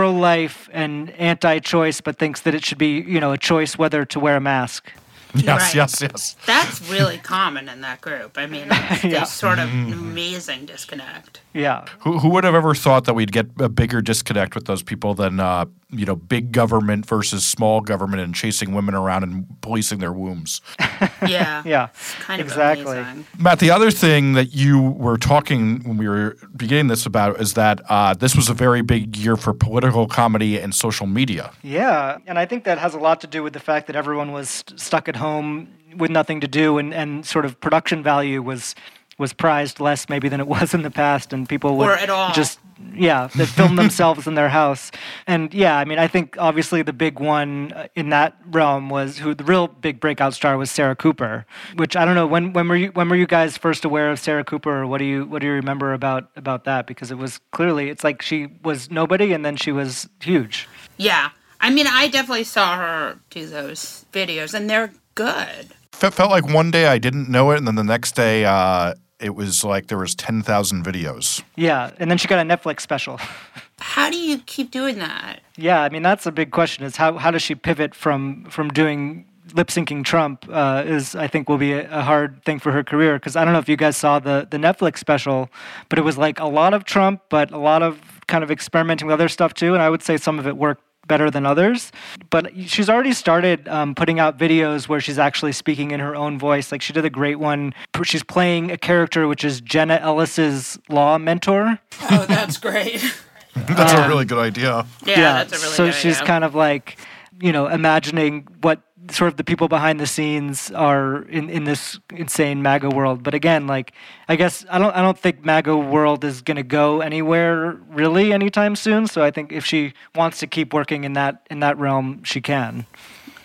pro-life 0.03 0.69
and 0.73 1.11
anti-choice, 1.19 2.01
but 2.01 2.17
thinks 2.21 2.43
that 2.43 2.55
it 2.55 2.65
should 2.65 2.79
be, 2.79 3.01
you 3.01 3.19
know, 3.19 3.33
a 3.33 3.39
choice 3.39 3.77
whether 3.77 4.05
to 4.05 4.21
wear 4.21 4.37
a 4.37 4.41
mask. 4.41 4.93
Yes, 5.35 5.47
Right. 5.61 5.75
yes, 5.75 6.01
yes. 6.01 6.37
That's 6.47 6.89
really 6.89 7.19
common 7.19 7.69
in 7.69 7.81
that 7.81 8.01
group. 8.01 8.39
I 8.39 8.47
mean, 8.47 8.69
it's 8.71 9.03
Yeah. 9.05 9.21
this 9.21 9.33
sort 9.33 9.59
of 9.59 9.69
Mhm. 9.69 9.93
amazing 9.93 10.67
disconnect. 10.67 11.41
Yeah. 11.53 11.85
Who, 12.01 12.21
who 12.21 12.29
would 12.31 12.45
have 12.45 12.55
ever 12.55 12.75
thought 12.77 13.05
that 13.07 13.15
we'd 13.15 13.33
get 13.33 13.47
a 13.59 13.69
bigger 13.69 14.01
disconnect 14.01 14.55
with 14.55 14.67
those 14.67 14.85
people 14.85 15.15
than 15.15 15.41
uh, 15.41 15.65
you 15.91 16.05
know 16.05 16.17
big 16.17 16.53
government 16.53 17.07
versus 17.07 17.47
small 17.47 17.81
government 17.81 18.23
and 18.23 18.35
chasing 18.35 18.75
women 18.75 18.95
around 18.95 19.23
and 19.23 19.47
policing 19.61 19.99
their 19.99 20.13
wombs? 20.13 20.61
Yeah. 21.27 21.63
yeah. 21.67 21.89
It's 21.95 22.15
kind 22.15 22.41
of 22.41 22.47
exactly. 22.47 22.99
amazing. 22.99 23.27
Matt, 23.39 23.59
the 23.59 23.71
other 23.71 23.91
thing 23.91 24.35
that 24.35 24.55
you 24.55 24.81
were 24.81 25.17
talking 25.17 25.83
when 25.83 25.97
we 25.97 26.09
were 26.09 26.37
beginning 26.57 26.89
this 26.89 27.07
about 27.07 27.41
is 27.41 27.55
that 27.55 27.81
uh, 27.89 28.15
this 28.15 28.37
was 28.37 28.49
a 28.49 28.55
very 28.55 28.83
big 28.83 29.17
year 29.17 29.37
for 29.37 29.53
political 29.53 30.07
comedy 30.07 30.59
and 30.59 30.75
social 30.75 31.07
media. 31.07 31.53
Yeah, 31.63 32.19
and 32.27 32.39
I 32.39 32.47
think 32.47 32.65
that 32.65 32.79
has 32.79 32.95
a 32.95 32.99
lot 32.99 33.21
to 33.23 33.27
do 33.27 33.43
with 33.43 33.53
the 33.53 33.61
fact 33.61 33.87
that 33.89 33.97
everyone 33.97 34.33
was 34.33 34.49
st- 34.49 34.81
stuck 34.81 35.09
at 35.09 35.17
home 35.17 35.69
with 35.97 36.11
nothing 36.11 36.41
to 36.41 36.49
do, 36.49 36.79
and, 36.79 36.93
and 36.95 37.25
sort 37.25 37.45
of 37.45 37.61
production 37.61 38.03
value 38.03 38.43
was 38.43 38.75
was 39.19 39.33
prized 39.33 39.81
less 39.81 40.09
maybe 40.09 40.29
than 40.29 40.41
it 40.41 40.47
was 40.47 40.73
in 40.75 40.83
the 40.83 40.91
past, 40.91 41.33
and 41.33 41.49
people 41.49 41.77
would 41.77 41.89
Or 41.89 41.93
at 41.95 42.09
all. 42.11 42.33
just 42.33 42.59
yeah, 42.95 43.27
they 43.35 43.45
film 43.45 43.75
themselves 43.83 44.27
in 44.29 44.35
their 44.37 44.49
house, 44.49 44.93
and 45.27 45.53
yeah, 45.53 45.77
I 45.77 45.85
mean, 45.85 45.99
I 45.99 46.07
think 46.07 46.37
obviously 46.39 46.83
the 46.83 46.93
big 46.93 47.19
one 47.19 47.73
uh, 47.73 47.89
in 47.97 48.11
that 48.11 48.37
realm 48.47 48.89
was 48.89 49.19
who 49.19 49.35
the 49.35 49.43
real 49.45 49.67
big 49.67 49.99
breakout 49.99 50.33
star 50.35 50.57
was 50.57 50.71
Sarah 50.71 50.95
Cooper, 50.95 51.45
which 51.75 51.97
I 51.97 52.05
don't 52.05 52.15
know 52.15 52.27
when 52.27 52.53
when 52.53 52.69
were 52.69 52.77
you 52.77 52.89
when 52.95 53.09
were 53.09 53.17
you 53.17 53.27
guys 53.27 53.57
first 53.57 53.85
aware 53.85 54.11
of 54.11 54.19
Sarah 54.21 54.45
Cooper, 54.45 54.83
or 54.83 54.87
what 54.87 54.99
do 54.99 55.05
you 55.05 55.25
what 55.27 55.41
do 55.41 55.47
you 55.49 55.53
remember 55.55 55.93
about 55.93 56.31
about 56.37 56.65
that? 56.65 56.87
Because 56.87 57.11
it 57.11 57.19
was 57.19 57.41
clearly 57.51 57.91
it's 57.91 58.05
like 58.05 58.23
she 58.23 58.47
was 58.63 58.91
nobody, 58.91 59.33
and 59.33 59.45
then 59.45 59.57
she 59.57 59.73
was 59.73 60.09
huge. 60.23 60.69
Yeah. 60.97 61.31
I 61.61 61.71
mean, 61.71 61.89
I 61.89 62.07
definitely 62.07 62.45
saw 62.45 62.77
her 62.79 63.19
do 63.31 63.45
those 63.49 64.07
videos, 64.13 64.55
and 64.55 64.71
they're 64.71 64.93
good. 65.17 65.67
Fe- 65.93 66.11
felt 66.11 66.31
like 66.31 66.47
one 66.47 66.71
day 66.71 66.87
I 66.87 66.99
didn't 66.99 67.29
know 67.29 67.51
it, 67.51 67.59
and 67.59 67.67
then 67.67 67.75
the 67.75 67.83
next 67.83 68.15
day 68.15 68.45
uh, 68.45 68.95
it 69.21 69.35
was 69.35 69.65
like 69.65 69.89
there 69.89 69.99
was 69.99 70.15
ten 70.15 70.43
thousand 70.43 70.85
videos. 70.85 71.43
Yeah, 71.57 71.91
and 71.99 72.11
then 72.11 72.19
she 72.19 72.29
got 72.29 72.39
a 72.39 72.49
Netflix 72.49 72.81
special. 72.81 73.21
How 73.81 74.11
do 74.11 74.17
you 74.17 74.39
keep 74.39 74.71
doing 74.71 74.99
that? 74.99 75.41
yeah, 75.57 75.83
I 75.83 75.89
mean 75.89 76.03
that's 76.03 76.27
a 76.27 76.33
big 76.33 76.51
question. 76.51 76.85
Is 76.85 76.97
how 76.97 77.17
how 77.17 77.31
does 77.31 77.43
she 77.43 77.55
pivot 77.55 77.95
from 77.95 78.45
from 78.51 78.69
doing 78.71 79.25
lip 79.55 79.69
syncing 79.69 80.05
Trump 80.05 80.45
uh, 80.51 80.83
is, 80.87 81.15
I 81.15 81.27
think, 81.27 81.49
will 81.49 81.59
be 81.59 81.73
a, 81.73 81.91
a 81.91 82.03
hard 82.03 82.45
thing 82.45 82.59
for 82.59 82.73
her 82.73 82.85
career. 82.85 83.15
Because 83.15 83.37
I 83.37 83.45
don't 83.45 83.53
know 83.53 83.59
if 83.59 83.69
you 83.69 83.77
guys 83.77 83.97
saw 83.97 84.19
the 84.19 84.47
the 84.51 84.57
Netflix 84.57 84.99
special, 84.99 85.49
but 85.89 85.99
it 85.99 86.03
was 86.03 86.19
like 86.19 86.39
a 86.39 86.47
lot 86.47 86.75
of 86.75 86.85
Trump, 86.85 87.23
but 87.29 87.51
a 87.51 87.59
lot 87.59 87.83
of 87.83 88.01
kind 88.27 88.45
of 88.45 88.51
experimenting 88.51 89.07
with 89.07 89.15
other 89.15 89.29
stuff 89.29 89.55
too. 89.55 89.75
And 89.75 89.83
I 89.83 89.91
would 89.91 90.03
say 90.03 90.17
some 90.17 90.39
of 90.39 90.47
it 90.47 90.57
worked 90.57 90.83
better 91.09 91.31
than 91.31 91.45
others. 91.47 91.91
But 92.31 92.53
she's 92.67 92.89
already 92.89 93.13
started 93.13 93.67
um, 93.69 93.95
putting 93.95 94.21
out 94.21 94.39
videos 94.39 94.87
where 94.89 95.01
she's 95.01 95.19
actually 95.19 95.53
speaking 95.53 95.91
in 95.91 96.01
her 96.01 96.15
own 96.15 96.39
voice. 96.39 96.71
Like 96.71 96.83
she 96.83 96.93
did 96.93 97.05
a 97.05 97.11
great 97.11 97.41
one. 97.41 97.75
She's 98.05 98.23
playing 98.23 98.71
a 98.71 98.77
character 98.79 99.27
which 99.27 99.45
is 99.45 99.61
Jenna 99.61 99.97
Ellis's 99.97 100.79
law 100.89 101.19
mentor. 101.19 101.79
Oh, 102.11 102.25
that's 102.29 102.59
great. 102.59 103.03
That's 103.67 103.93
Um, 103.93 104.05
a 104.05 104.09
really 104.09 104.25
good 104.25 104.39
idea. 104.39 104.87
Yeah, 105.05 105.43
that's 105.43 105.53
a 105.53 105.57
really 105.65 105.75
so 105.75 105.85
good 105.87 105.95
she's 105.95 106.17
idea. 106.19 106.27
kind 106.29 106.45
of 106.45 106.55
like, 106.55 106.97
you 107.41 107.51
know, 107.51 107.67
imagining 107.67 108.47
what 108.61 108.81
sort 109.11 109.29
of 109.29 109.37
the 109.37 109.45
people 109.45 109.69
behind 109.69 110.01
the 110.01 110.07
scenes 110.07 110.71
are 110.73 111.23
in, 111.23 111.49
in 111.51 111.65
this 111.65 111.99
insane 112.15 112.63
MAGA 112.63 112.91
world. 112.91 113.23
But 113.23 113.35
again, 113.35 113.67
like 113.67 113.93
I 114.29 114.37
guess 114.37 114.65
I 114.71 114.79
don't 114.79 114.95
I 114.95 115.03
don't 115.03 115.19
think 115.19 115.45
MAGA 115.45 115.77
world 115.77 116.25
is 116.25 116.43
gonna 116.43 116.63
go 116.63 117.01
anywhere 117.01 117.73
really 117.91 118.33
anytime 118.33 118.77
soon. 118.77 119.07
So 119.07 119.23
I 119.23 119.31
think 119.31 119.53
if 119.53 119.65
she 119.65 119.93
wants 120.15 120.39
to 120.41 120.47
keep 120.47 120.73
working 120.73 121.05
in 121.05 121.15
that 121.15 121.47
in 121.51 121.61
that 121.61 121.79
realm, 121.79 122.23
she 122.25 122.41
can. 122.41 122.87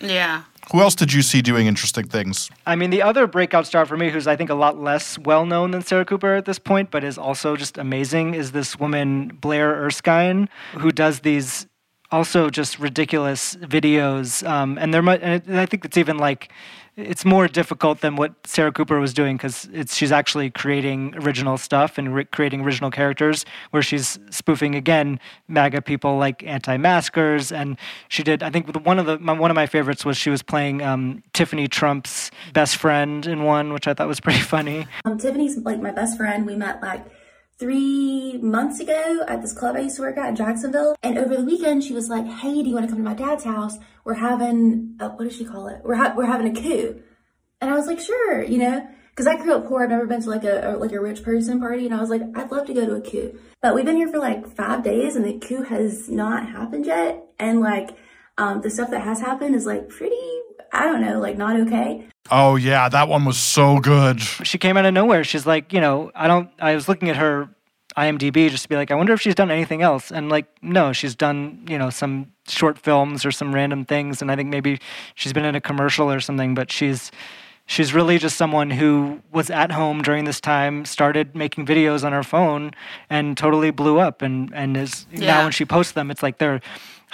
Yeah. 0.00 0.42
Who 0.72 0.80
else 0.80 0.94
did 0.94 1.12
you 1.12 1.20
see 1.20 1.42
doing 1.42 1.66
interesting 1.66 2.06
things? 2.06 2.50
I 2.66 2.74
mean, 2.74 2.90
the 2.90 3.02
other 3.02 3.26
breakout 3.26 3.66
star 3.66 3.84
for 3.84 3.96
me, 3.96 4.08
who's 4.10 4.26
I 4.26 4.34
think 4.36 4.48
a 4.48 4.54
lot 4.54 4.78
less 4.78 5.18
well 5.18 5.44
known 5.44 5.72
than 5.72 5.82
Sarah 5.82 6.06
Cooper 6.06 6.34
at 6.34 6.46
this 6.46 6.58
point, 6.58 6.90
but 6.90 7.04
is 7.04 7.18
also 7.18 7.54
just 7.54 7.76
amazing, 7.76 8.34
is 8.34 8.52
this 8.52 8.78
woman, 8.78 9.36
Blaire 9.40 9.74
Erskine, 9.76 10.48
who 10.72 10.90
does 10.90 11.20
these 11.20 11.66
also 12.14 12.48
just 12.48 12.78
ridiculous 12.78 13.56
videos. 13.56 14.46
Um, 14.48 14.78
and 14.78 14.94
there 14.94 15.02
might, 15.02 15.20
and 15.20 15.58
I 15.58 15.66
think 15.66 15.84
it's 15.84 15.96
even 15.96 16.16
like, 16.16 16.52
it's 16.96 17.24
more 17.24 17.48
difficult 17.48 18.02
than 18.02 18.14
what 18.14 18.34
Sarah 18.46 18.70
Cooper 18.70 19.00
was 19.00 19.12
doing 19.12 19.36
because 19.36 19.68
she's 19.88 20.12
actually 20.12 20.48
creating 20.48 21.16
original 21.16 21.58
stuff 21.58 21.98
and 21.98 22.14
re- 22.14 22.24
creating 22.24 22.60
original 22.60 22.92
characters 22.92 23.44
where 23.72 23.82
she's 23.82 24.16
spoofing 24.30 24.76
again 24.76 25.18
MAGA 25.48 25.82
people 25.82 26.18
like 26.18 26.44
anti-maskers 26.44 27.50
and 27.50 27.76
she 28.08 28.22
did 28.22 28.44
I 28.44 28.50
think 28.50 28.72
one 28.86 29.00
of 29.00 29.06
the 29.06 29.18
my, 29.18 29.32
one 29.32 29.50
of 29.50 29.56
my 29.56 29.66
favorites 29.66 30.04
was 30.04 30.16
she 30.16 30.30
was 30.30 30.40
playing 30.40 30.82
um, 30.82 31.24
Tiffany 31.32 31.66
Trump's 31.66 32.30
best 32.52 32.76
friend 32.76 33.26
in 33.26 33.42
one 33.42 33.72
which 33.72 33.88
I 33.88 33.94
thought 33.94 34.06
was 34.06 34.20
pretty 34.20 34.40
funny. 34.54 34.86
Um, 35.04 35.18
Tiffany's 35.18 35.58
like 35.58 35.80
my 35.82 35.90
best 35.90 36.16
friend. 36.16 36.46
We 36.46 36.54
met 36.54 36.80
like 36.80 37.04
three 37.58 38.38
months 38.38 38.80
ago 38.80 39.24
at 39.28 39.40
this 39.40 39.52
club 39.52 39.76
I 39.76 39.80
used 39.80 39.96
to 39.96 40.02
work 40.02 40.16
at 40.18 40.28
in 40.28 40.36
Jacksonville. 40.36 40.96
And 41.02 41.18
over 41.18 41.36
the 41.36 41.44
weekend, 41.44 41.84
she 41.84 41.92
was 41.92 42.08
like, 42.08 42.26
"Hey, 42.26 42.62
do 42.62 42.68
you 42.68 42.74
want 42.74 42.86
to 42.86 42.92
come 42.92 43.02
to 43.02 43.10
my 43.10 43.14
dad's 43.14 43.44
house? 43.44 43.78
We're 44.04 44.14
having 44.14 44.96
uh, 45.00 45.10
what 45.10 45.24
does 45.24 45.36
she 45.36 45.44
call 45.44 45.68
it? 45.68 45.80
We're 45.84 45.94
ha- 45.94 46.14
we're 46.16 46.26
having 46.26 46.56
a 46.56 46.60
coup." 46.60 47.00
And 47.60 47.70
I 47.70 47.74
was 47.74 47.86
like, 47.86 48.00
"Sure," 48.00 48.42
you 48.42 48.58
know, 48.58 48.86
because 49.10 49.26
I 49.26 49.36
grew 49.36 49.54
up 49.54 49.66
poor. 49.66 49.84
I've 49.84 49.90
never 49.90 50.06
been 50.06 50.22
to 50.22 50.30
like 50.30 50.44
a, 50.44 50.74
a 50.74 50.76
like 50.76 50.92
a 50.92 51.00
rich 51.00 51.22
person 51.22 51.60
party, 51.60 51.86
and 51.86 51.94
I 51.94 52.00
was 52.00 52.10
like, 52.10 52.22
"I'd 52.34 52.50
love 52.50 52.66
to 52.66 52.74
go 52.74 52.86
to 52.86 52.94
a 52.94 53.00
coup." 53.00 53.38
But 53.62 53.74
we've 53.74 53.84
been 53.84 53.96
here 53.96 54.08
for 54.08 54.18
like 54.18 54.54
five 54.56 54.82
days, 54.82 55.16
and 55.16 55.24
the 55.24 55.38
coup 55.38 55.62
has 55.62 56.08
not 56.08 56.48
happened 56.48 56.86
yet. 56.86 57.24
And 57.38 57.60
like, 57.60 57.96
um, 58.36 58.60
the 58.60 58.70
stuff 58.70 58.90
that 58.90 59.02
has 59.02 59.20
happened 59.20 59.54
is 59.54 59.66
like 59.66 59.88
pretty. 59.88 60.20
I 60.74 60.84
don't 60.86 61.00
know, 61.00 61.20
like 61.20 61.36
not 61.38 61.58
okay. 61.60 62.06
Oh 62.30 62.56
yeah, 62.56 62.88
that 62.88 63.08
one 63.08 63.24
was 63.24 63.38
so 63.38 63.78
good. 63.78 64.20
She 64.20 64.58
came 64.58 64.76
out 64.76 64.84
of 64.86 64.94
nowhere. 64.94 65.24
She's 65.24 65.46
like, 65.46 65.72
you 65.72 65.80
know, 65.80 66.10
I 66.14 66.26
don't. 66.26 66.50
I 66.58 66.74
was 66.74 66.88
looking 66.88 67.08
at 67.10 67.16
her 67.16 67.48
IMDb 67.96 68.50
just 68.50 68.64
to 68.64 68.68
be 68.68 68.76
like, 68.76 68.90
I 68.90 68.94
wonder 68.94 69.12
if 69.12 69.20
she's 69.20 69.34
done 69.34 69.50
anything 69.50 69.82
else. 69.82 70.10
And 70.10 70.28
like, 70.28 70.46
no, 70.62 70.92
she's 70.92 71.14
done, 71.14 71.64
you 71.68 71.78
know, 71.78 71.90
some 71.90 72.32
short 72.48 72.76
films 72.78 73.24
or 73.24 73.30
some 73.30 73.54
random 73.54 73.84
things. 73.84 74.20
And 74.20 74.30
I 74.32 74.36
think 74.36 74.48
maybe 74.48 74.80
she's 75.14 75.32
been 75.32 75.44
in 75.44 75.54
a 75.54 75.60
commercial 75.60 76.10
or 76.10 76.18
something. 76.20 76.54
But 76.54 76.72
she's 76.72 77.12
she's 77.66 77.94
really 77.94 78.18
just 78.18 78.36
someone 78.36 78.70
who 78.70 79.20
was 79.32 79.48
at 79.50 79.70
home 79.72 80.02
during 80.02 80.24
this 80.24 80.40
time, 80.40 80.84
started 80.86 81.34
making 81.36 81.66
videos 81.66 82.04
on 82.04 82.12
her 82.12 82.22
phone, 82.24 82.72
and 83.10 83.36
totally 83.36 83.70
blew 83.70 83.98
up. 83.98 84.22
And 84.22 84.50
and 84.54 84.76
is 84.76 85.06
Yeah. 85.12 85.26
now 85.26 85.42
when 85.44 85.52
she 85.52 85.64
posts 85.64 85.92
them, 85.92 86.10
it's 86.10 86.22
like 86.22 86.38
they're 86.38 86.60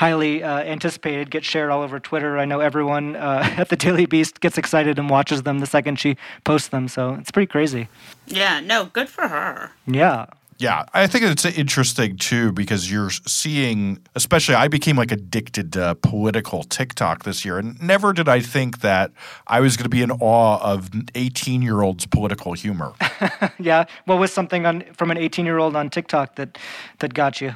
highly 0.00 0.42
uh, 0.42 0.60
anticipated, 0.60 1.30
get 1.30 1.44
shared 1.44 1.70
all 1.70 1.82
over 1.82 2.00
Twitter. 2.00 2.38
I 2.38 2.46
know 2.46 2.60
everyone 2.60 3.16
uh, 3.16 3.42
at 3.58 3.68
the 3.68 3.76
Daily 3.76 4.06
Beast 4.06 4.40
gets 4.40 4.56
excited 4.56 4.98
and 4.98 5.10
watches 5.10 5.42
them 5.42 5.58
the 5.58 5.66
second 5.66 6.00
she 6.00 6.16
posts 6.44 6.68
them. 6.68 6.88
So 6.88 7.16
it's 7.20 7.30
pretty 7.30 7.48
crazy. 7.48 7.86
Yeah, 8.26 8.60
no, 8.60 8.86
good 8.86 9.10
for 9.10 9.28
her. 9.28 9.72
Yeah. 9.86 10.24
Yeah, 10.56 10.84
I 10.92 11.06
think 11.06 11.24
it's 11.24 11.44
interesting 11.44 12.16
too 12.16 12.52
because 12.52 12.90
you're 12.90 13.10
seeing, 13.10 13.98
especially, 14.14 14.54
I 14.54 14.68
became 14.68 14.96
like 14.96 15.10
addicted 15.10 15.72
to 15.74 15.94
political 16.02 16.64
TikTok 16.64 17.24
this 17.24 17.46
year, 17.46 17.58
and 17.58 17.80
never 17.82 18.12
did 18.12 18.28
I 18.28 18.40
think 18.40 18.80
that 18.80 19.10
I 19.46 19.60
was 19.60 19.78
going 19.78 19.84
to 19.84 19.90
be 19.90 20.02
in 20.02 20.10
awe 20.10 20.58
of 20.62 20.90
18 21.14 21.62
year 21.62 21.80
olds' 21.80 22.04
political 22.04 22.52
humor. 22.52 22.92
yeah. 23.58 23.84
What 24.04 24.18
was 24.18 24.32
something 24.32 24.66
on 24.66 24.82
from 24.92 25.10
an 25.10 25.16
18 25.16 25.46
year 25.46 25.56
old 25.56 25.76
on 25.76 25.88
TikTok 25.88 26.36
that 26.36 26.58
that 26.98 27.14
got 27.14 27.40
you? 27.40 27.54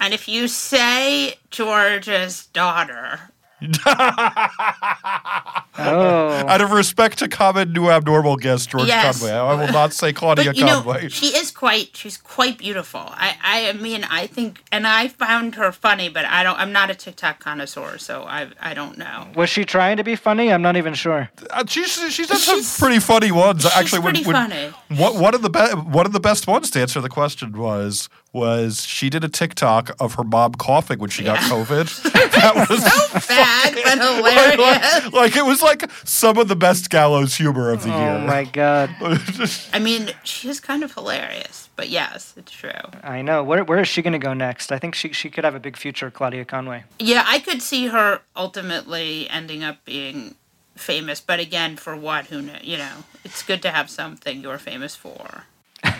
And 0.00 0.14
if 0.14 0.28
you 0.28 0.48
say 0.48 1.34
George's 1.50 2.46
daughter, 2.46 3.20
Oh. 5.80 6.44
Out 6.48 6.60
of 6.60 6.72
respect 6.72 7.18
to 7.18 7.28
common 7.28 7.72
new 7.72 7.88
abnormal 7.88 8.36
guest 8.36 8.70
George 8.70 8.86
Yes. 8.88 9.20
Conway, 9.20 9.32
I 9.36 9.54
will 9.54 9.72
not 9.72 9.92
say 9.92 10.12
Claudia 10.12 10.46
but 10.46 10.56
you 10.56 10.64
Conway. 10.66 11.02
know, 11.02 11.08
she 11.08 11.26
is 11.36 11.50
quite 11.52 11.96
she's 11.96 12.16
quite 12.16 12.58
beautiful. 12.58 13.00
I 13.00 13.36
I 13.42 13.72
mean, 13.74 14.04
I 14.10 14.26
think, 14.26 14.62
and 14.72 14.86
I 14.86 15.08
found 15.08 15.54
her 15.54 15.70
funny, 15.72 16.08
but 16.08 16.24
I 16.24 16.42
don't. 16.42 16.58
I'm 16.58 16.72
not 16.72 16.90
a 16.90 16.94
TikTok 16.94 17.38
connoisseur, 17.40 17.98
so 17.98 18.22
I 18.24 18.48
I 18.60 18.74
don't 18.74 18.98
know. 18.98 19.28
Was 19.36 19.50
she 19.50 19.64
trying 19.64 19.96
to 19.98 20.04
be 20.04 20.16
funny? 20.16 20.52
I'm 20.52 20.62
not 20.62 20.76
even 20.76 20.94
sure. 20.94 21.30
Uh, 21.50 21.64
she's 21.66 21.92
she's 22.12 22.26
done 22.28 22.38
some 22.38 22.62
pretty 22.80 23.00
funny 23.00 23.30
ones. 23.30 23.64
Actually, 23.66 24.00
when, 24.00 24.14
pretty 24.14 24.26
when 24.26 24.34
funny. 24.36 24.72
One, 25.00 25.20
one 25.20 25.34
of 25.34 25.42
the 25.42 25.50
be- 25.50 25.58
one 25.90 26.06
of 26.06 26.12
the 26.12 26.20
best 26.20 26.46
ones 26.48 26.70
to 26.72 26.80
answer 26.80 27.00
the 27.00 27.08
question 27.08 27.52
was 27.56 28.08
was 28.38 28.86
she 28.86 29.10
did 29.10 29.24
a 29.24 29.28
TikTok 29.28 29.90
of 30.00 30.14
her 30.14 30.24
mom 30.24 30.54
coughing 30.54 30.98
when 30.98 31.10
she 31.10 31.24
got 31.24 31.38
COVID. 31.40 32.02
that 32.32 32.68
was 32.68 32.84
so 32.84 33.28
Bad, 33.28 33.74
but 33.74 33.98
like, 33.98 34.54
hilarious. 34.54 34.58
like, 35.04 35.12
like, 35.12 35.36
it 35.36 35.44
was 35.44 35.62
like 35.62 35.90
some 36.04 36.38
of 36.38 36.48
the 36.48 36.56
best 36.56 36.90
gallows 36.90 37.34
humor 37.34 37.70
of 37.70 37.82
the 37.82 37.92
oh 37.92 37.98
year. 37.98 38.10
Oh 38.10 38.26
my 38.26 38.44
god. 38.44 38.90
I 39.72 39.78
mean, 39.78 40.10
she 40.24 40.48
is 40.48 40.60
kind 40.60 40.82
of 40.82 40.94
hilarious, 40.94 41.68
but 41.76 41.88
yes, 41.88 42.34
it's 42.36 42.52
true. 42.52 42.70
I 43.02 43.22
know. 43.22 43.42
Where 43.42 43.64
where 43.64 43.80
is 43.80 43.88
she 43.88 44.02
going 44.02 44.12
to 44.12 44.18
go 44.18 44.34
next? 44.34 44.72
I 44.72 44.78
think 44.78 44.94
she 44.94 45.12
she 45.12 45.30
could 45.30 45.44
have 45.44 45.54
a 45.54 45.60
big 45.60 45.76
future, 45.76 46.10
Claudia 46.10 46.44
Conway. 46.44 46.84
Yeah, 46.98 47.24
I 47.26 47.40
could 47.40 47.62
see 47.62 47.88
her 47.88 48.20
ultimately 48.36 49.28
ending 49.28 49.64
up 49.64 49.84
being 49.84 50.36
famous, 50.76 51.20
but 51.20 51.40
again, 51.40 51.76
for 51.76 51.96
what? 51.96 52.26
Who 52.26 52.42
knows? 52.42 52.62
You 52.62 52.78
know, 52.78 53.04
it's 53.24 53.42
good 53.42 53.62
to 53.62 53.70
have 53.70 53.90
something 53.90 54.40
you're 54.40 54.58
famous 54.58 54.94
for. 54.94 55.44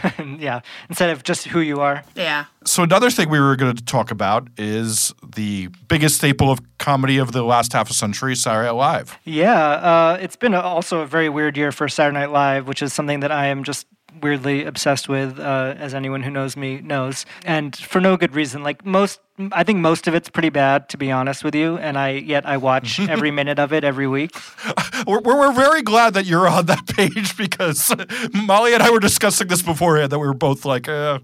yeah, 0.38 0.61
instead 0.88 1.11
of 1.11 1.23
just 1.23 1.47
who 1.47 1.61
you 1.61 1.81
are. 1.81 2.05
Yeah. 2.14 2.47
So 2.64 2.83
another 2.83 3.11
thing 3.11 3.31
we 3.31 3.40
were 3.40 3.57
going 3.57 3.75
to 3.75 3.85
talk 3.85 4.11
about 4.11 4.49
is 4.57 5.12
the 5.37 5.69
biggest 5.88 6.17
staple 6.17 6.50
of 6.50 6.61
comedy 6.78 7.19
of 7.19 7.33
the 7.33 7.43
last 7.43 7.73
half 7.73 7.90
a 7.90 7.95
century, 7.95 8.37
Saturday 8.37 8.69
Night 8.69 8.75
Live. 8.76 9.19
Yeah, 9.25 9.61
uh, 9.62 10.19
it's 10.21 10.37
been 10.37 10.55
a, 10.55 10.61
also 10.61 11.00
a 11.00 11.07
very 11.07 11.28
weird 11.28 11.57
year 11.57 11.73
for 11.73 11.88
Saturday 11.88 12.19
Night 12.19 12.31
Live, 12.31 12.69
which 12.69 12.83
is 12.83 12.93
something 12.93 13.21
that 13.21 13.33
I 13.33 13.47
am 13.47 13.64
just 13.64 13.87
weirdly 14.23 14.64
obsessed 14.64 15.09
with, 15.09 15.38
uh, 15.38 15.75
as 15.78 15.95
anyone 15.95 16.23
who 16.23 16.31
knows 16.31 16.57
me 16.57 16.81
knows, 16.81 17.26
and 17.45 17.75
for 17.76 18.00
no 18.00 18.17
good 18.17 18.35
reason. 18.35 18.62
Like 18.62 18.85
most, 18.85 19.21
I 19.52 19.62
think 19.64 19.78
most 19.78 20.09
of 20.09 20.14
it's 20.14 20.28
pretty 20.28 20.49
bad, 20.49 20.88
to 20.90 20.97
be 20.97 21.11
honest 21.11 21.45
with 21.45 21.54
you, 21.54 21.78
and 21.78 21.97
I 21.97 22.11
yet 22.11 22.47
I 22.47 22.57
watch 22.57 22.99
every 23.09 23.30
minute 23.30 23.59
of 23.59 23.73
it 23.73 23.85
every 23.85 24.07
week. 24.07 24.37
We're, 25.07 25.21
we're 25.21 25.38
we're 25.38 25.52
very 25.52 25.83
glad 25.83 26.14
that 26.14 26.26
you're 26.26 26.49
on 26.49 26.66
that 26.66 26.87
page 26.88 27.37
because 27.37 27.95
Molly 28.35 28.75
and 28.75 28.83
I 28.83 28.90
were 28.90 28.99
discussing 28.99 29.47
this 29.47 29.62
beforehand 29.62 30.11
that 30.11 30.18
we 30.18 30.26
were 30.26 30.35
both 30.35 30.64
like, 30.64 30.88
uh, 30.88 31.21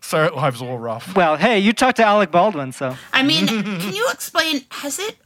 Saturday 0.00 0.34
Night 0.34 0.42
Live's 0.42 0.60
a 0.60 0.64
little 0.64 0.78
rough. 0.78 1.14
Well, 1.16 1.36
hey, 1.36 1.58
you 1.58 1.72
talked 1.72 1.96
to 1.96 2.04
Alec 2.04 2.30
Baldwin, 2.30 2.70
so. 2.72 2.96
I 3.12 3.24
mean, 3.24 3.48
can 3.48 3.92
you 3.94 4.08
explain? 4.10 4.64
Has 4.70 5.00
it 5.00 5.16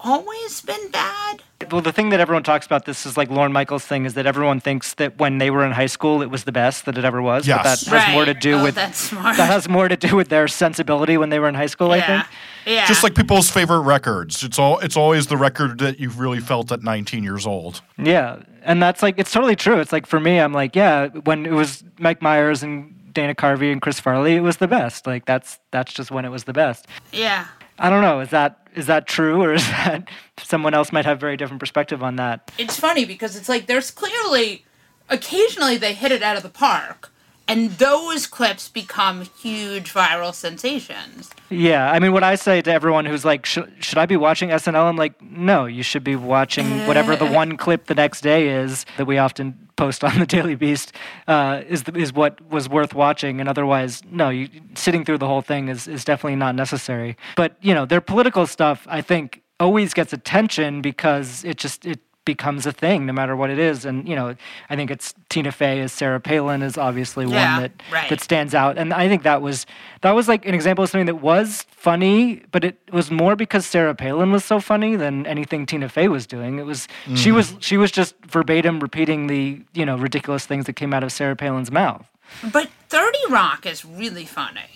always 0.00 0.60
been 0.62 0.90
bad? 0.90 1.42
Well, 1.72 1.80
the 1.82 1.92
thing 1.92 2.10
that 2.10 2.20
everyone 2.20 2.44
talks 2.44 2.64
about 2.66 2.84
this 2.84 3.04
is 3.04 3.16
like 3.16 3.30
Lorne 3.30 3.52
Michaels' 3.52 3.84
thing 3.84 4.04
is 4.04 4.14
that 4.14 4.26
everyone 4.26 4.60
thinks 4.60 4.94
that 4.94 5.18
when 5.18 5.38
they 5.38 5.50
were 5.50 5.64
in 5.66 5.72
high 5.72 5.86
school, 5.86 6.22
it 6.22 6.30
was 6.30 6.44
the 6.44 6.52
best 6.52 6.84
that 6.86 6.96
it 6.96 7.04
ever 7.04 7.20
was. 7.20 7.42
But 7.46 7.64
Yes. 7.64 7.80
that 7.84 8.00
has 8.00 8.14
more 8.14 8.24
to 8.24 8.32
do 8.34 8.54
Oh, 8.58 8.62
with 8.62 8.74
that's 8.76 8.98
smart. 8.98 9.36
that 9.36 9.50
has 9.50 9.68
more 9.68 9.88
to 9.88 9.96
do 9.96 10.14
with 10.16 10.28
their 10.28 10.46
sensibility 10.48 11.16
when 11.18 11.30
they 11.30 11.38
were 11.40 11.48
in 11.48 11.54
high 11.56 11.66
school. 11.66 11.90
I 11.92 11.96
Yeah. 11.96 12.06
think. 12.06 12.26
Yeah. 12.66 12.86
Just 12.86 13.02
like 13.02 13.14
people's 13.14 13.50
favorite 13.50 13.80
records. 13.80 14.42
It's 14.44 14.58
all 14.58 14.78
it's 14.78 14.96
always 14.96 15.26
the 15.26 15.36
record 15.36 15.78
that 15.80 15.98
you've 15.98 16.20
really 16.20 16.40
felt 16.40 16.70
at 16.70 16.82
19 16.82 17.24
years 17.24 17.46
old. 17.46 17.80
Yeah, 17.96 18.36
and 18.62 18.80
that's 18.82 19.02
like 19.02 19.18
it's 19.18 19.32
totally 19.32 19.56
true. 19.56 19.80
It's 19.80 19.92
like 19.92 20.06
for 20.06 20.20
me, 20.20 20.38
I'm 20.38 20.52
like, 20.52 20.76
yeah, 20.76 21.08
when 21.24 21.44
it 21.44 21.52
was 21.52 21.82
Mike 21.98 22.22
Myers 22.22 22.62
and 22.62 22.94
Dana 23.14 23.34
Carvey 23.34 23.72
and 23.72 23.82
Chris 23.82 23.98
Farley, 23.98 24.36
it 24.36 24.40
was 24.42 24.58
the 24.58 24.68
best. 24.68 25.06
Like 25.06 25.24
that's 25.24 25.58
that's 25.72 25.92
just 25.92 26.10
when 26.12 26.24
it 26.24 26.30
was 26.30 26.44
the 26.44 26.52
best. 26.52 26.86
Yeah. 27.12 27.46
I 27.80 27.90
don't 27.90 28.02
know. 28.02 28.20
Is 28.20 28.30
that 28.30 28.58
is 28.78 28.86
that 28.86 29.06
true, 29.06 29.42
or 29.42 29.52
is 29.52 29.66
that 29.66 30.08
someone 30.38 30.72
else 30.72 30.92
might 30.92 31.04
have 31.04 31.20
very 31.20 31.36
different 31.36 31.60
perspective 31.60 32.02
on 32.02 32.16
that? 32.16 32.50
It's 32.56 32.78
funny 32.78 33.04
because 33.04 33.36
it's 33.36 33.48
like 33.48 33.66
there's 33.66 33.90
clearly, 33.90 34.64
occasionally 35.08 35.76
they 35.76 35.92
hit 35.94 36.12
it 36.12 36.22
out 36.22 36.36
of 36.36 36.42
the 36.42 36.48
park, 36.48 37.12
and 37.48 37.70
those 37.72 38.26
clips 38.26 38.68
become 38.68 39.22
huge 39.40 39.92
viral 39.92 40.34
sensations. 40.34 41.30
Yeah, 41.48 41.90
I 41.90 41.98
mean, 41.98 42.12
what 42.12 42.22
I 42.22 42.34
say 42.34 42.60
to 42.60 42.70
everyone 42.70 43.06
who's 43.06 43.24
like, 43.24 43.46
"Sh- 43.46 43.58
"Should 43.80 43.98
I 43.98 44.06
be 44.06 44.16
watching 44.16 44.50
SNL?" 44.50 44.84
I'm 44.84 44.96
like, 44.96 45.20
"No, 45.22 45.64
you 45.64 45.82
should 45.82 46.04
be 46.04 46.14
watching 46.14 46.86
whatever 46.86 47.16
the 47.16 47.26
one 47.26 47.56
clip 47.56 47.86
the 47.86 47.94
next 47.94 48.20
day 48.20 48.48
is 48.48 48.84
that 48.98 49.06
we 49.06 49.16
often 49.16 49.68
post 49.76 50.04
on 50.04 50.18
the 50.18 50.26
Daily 50.36 50.56
Beast 50.56 50.92
uh, 51.26 51.62
is 51.66 51.84
the, 51.84 51.96
is 51.96 52.12
what 52.12 52.38
was 52.50 52.68
worth 52.68 52.92
watching, 52.94 53.40
and 53.40 53.48
otherwise, 53.48 54.02
no, 54.10 54.28
you, 54.28 54.48
sitting 54.74 55.04
through 55.04 55.18
the 55.18 55.26
whole 55.26 55.42
thing 55.42 55.68
is 55.68 55.88
is 55.88 56.04
definitely 56.04 56.36
not 56.36 56.54
necessary. 56.54 57.16
But 57.34 57.56
you 57.62 57.72
know, 57.74 57.86
their 57.86 58.02
political 58.02 58.46
stuff, 58.46 58.86
I 58.90 59.00
think, 59.00 59.42
always 59.58 59.94
gets 59.94 60.12
attention 60.12 60.82
because 60.82 61.44
it 61.44 61.56
just 61.56 61.86
it 61.86 62.00
becomes 62.32 62.66
a 62.66 62.72
thing 62.72 63.06
no 63.06 63.12
matter 63.20 63.34
what 63.34 63.48
it 63.48 63.58
is 63.58 63.86
and 63.86 64.06
you 64.06 64.14
know 64.14 64.34
i 64.68 64.76
think 64.76 64.90
it's 64.90 65.14
tina 65.30 65.50
fey 65.50 65.80
as 65.80 65.90
sarah 65.92 66.20
palin 66.20 66.60
is 66.62 66.76
obviously 66.76 67.24
Yeah, 67.24 67.52
one 67.54 67.62
that 67.62 67.72
right. 67.90 68.10
that 68.10 68.20
stands 68.20 68.54
out 68.54 68.76
and 68.76 68.92
i 68.92 69.08
think 69.08 69.22
that 69.22 69.40
was 69.40 69.64
that 70.02 70.12
was 70.18 70.28
like 70.28 70.44
an 70.44 70.54
example 70.54 70.84
of 70.84 70.90
something 70.90 71.06
that 71.06 71.22
was 71.22 71.64
funny 71.70 72.42
but 72.52 72.64
it 72.64 72.76
was 72.92 73.10
more 73.10 73.34
because 73.34 73.64
sarah 73.64 73.94
palin 73.94 74.30
was 74.30 74.44
so 74.44 74.60
funny 74.60 74.94
than 74.94 75.26
anything 75.26 75.64
tina 75.64 75.88
fey 75.88 76.06
was 76.08 76.26
doing 76.26 76.58
it 76.58 76.66
was 76.66 76.86
she 77.14 77.30
Mhm. 77.30 77.34
was 77.36 77.56
she 77.60 77.76
was 77.78 77.90
just 77.90 78.14
verbatim 78.26 78.78
repeating 78.80 79.26
the 79.28 79.62
you 79.72 79.86
know 79.86 79.96
ridiculous 79.96 80.44
things 80.44 80.66
that 80.66 80.74
came 80.74 80.92
out 80.92 81.02
of 81.02 81.10
sarah 81.10 81.34
palin's 81.36 81.70
mouth 81.70 82.06
But 82.52 82.68
30 82.90 83.18
Rock 83.30 83.64
is 83.64 83.86
really 83.86 84.26
funny. 84.26 84.68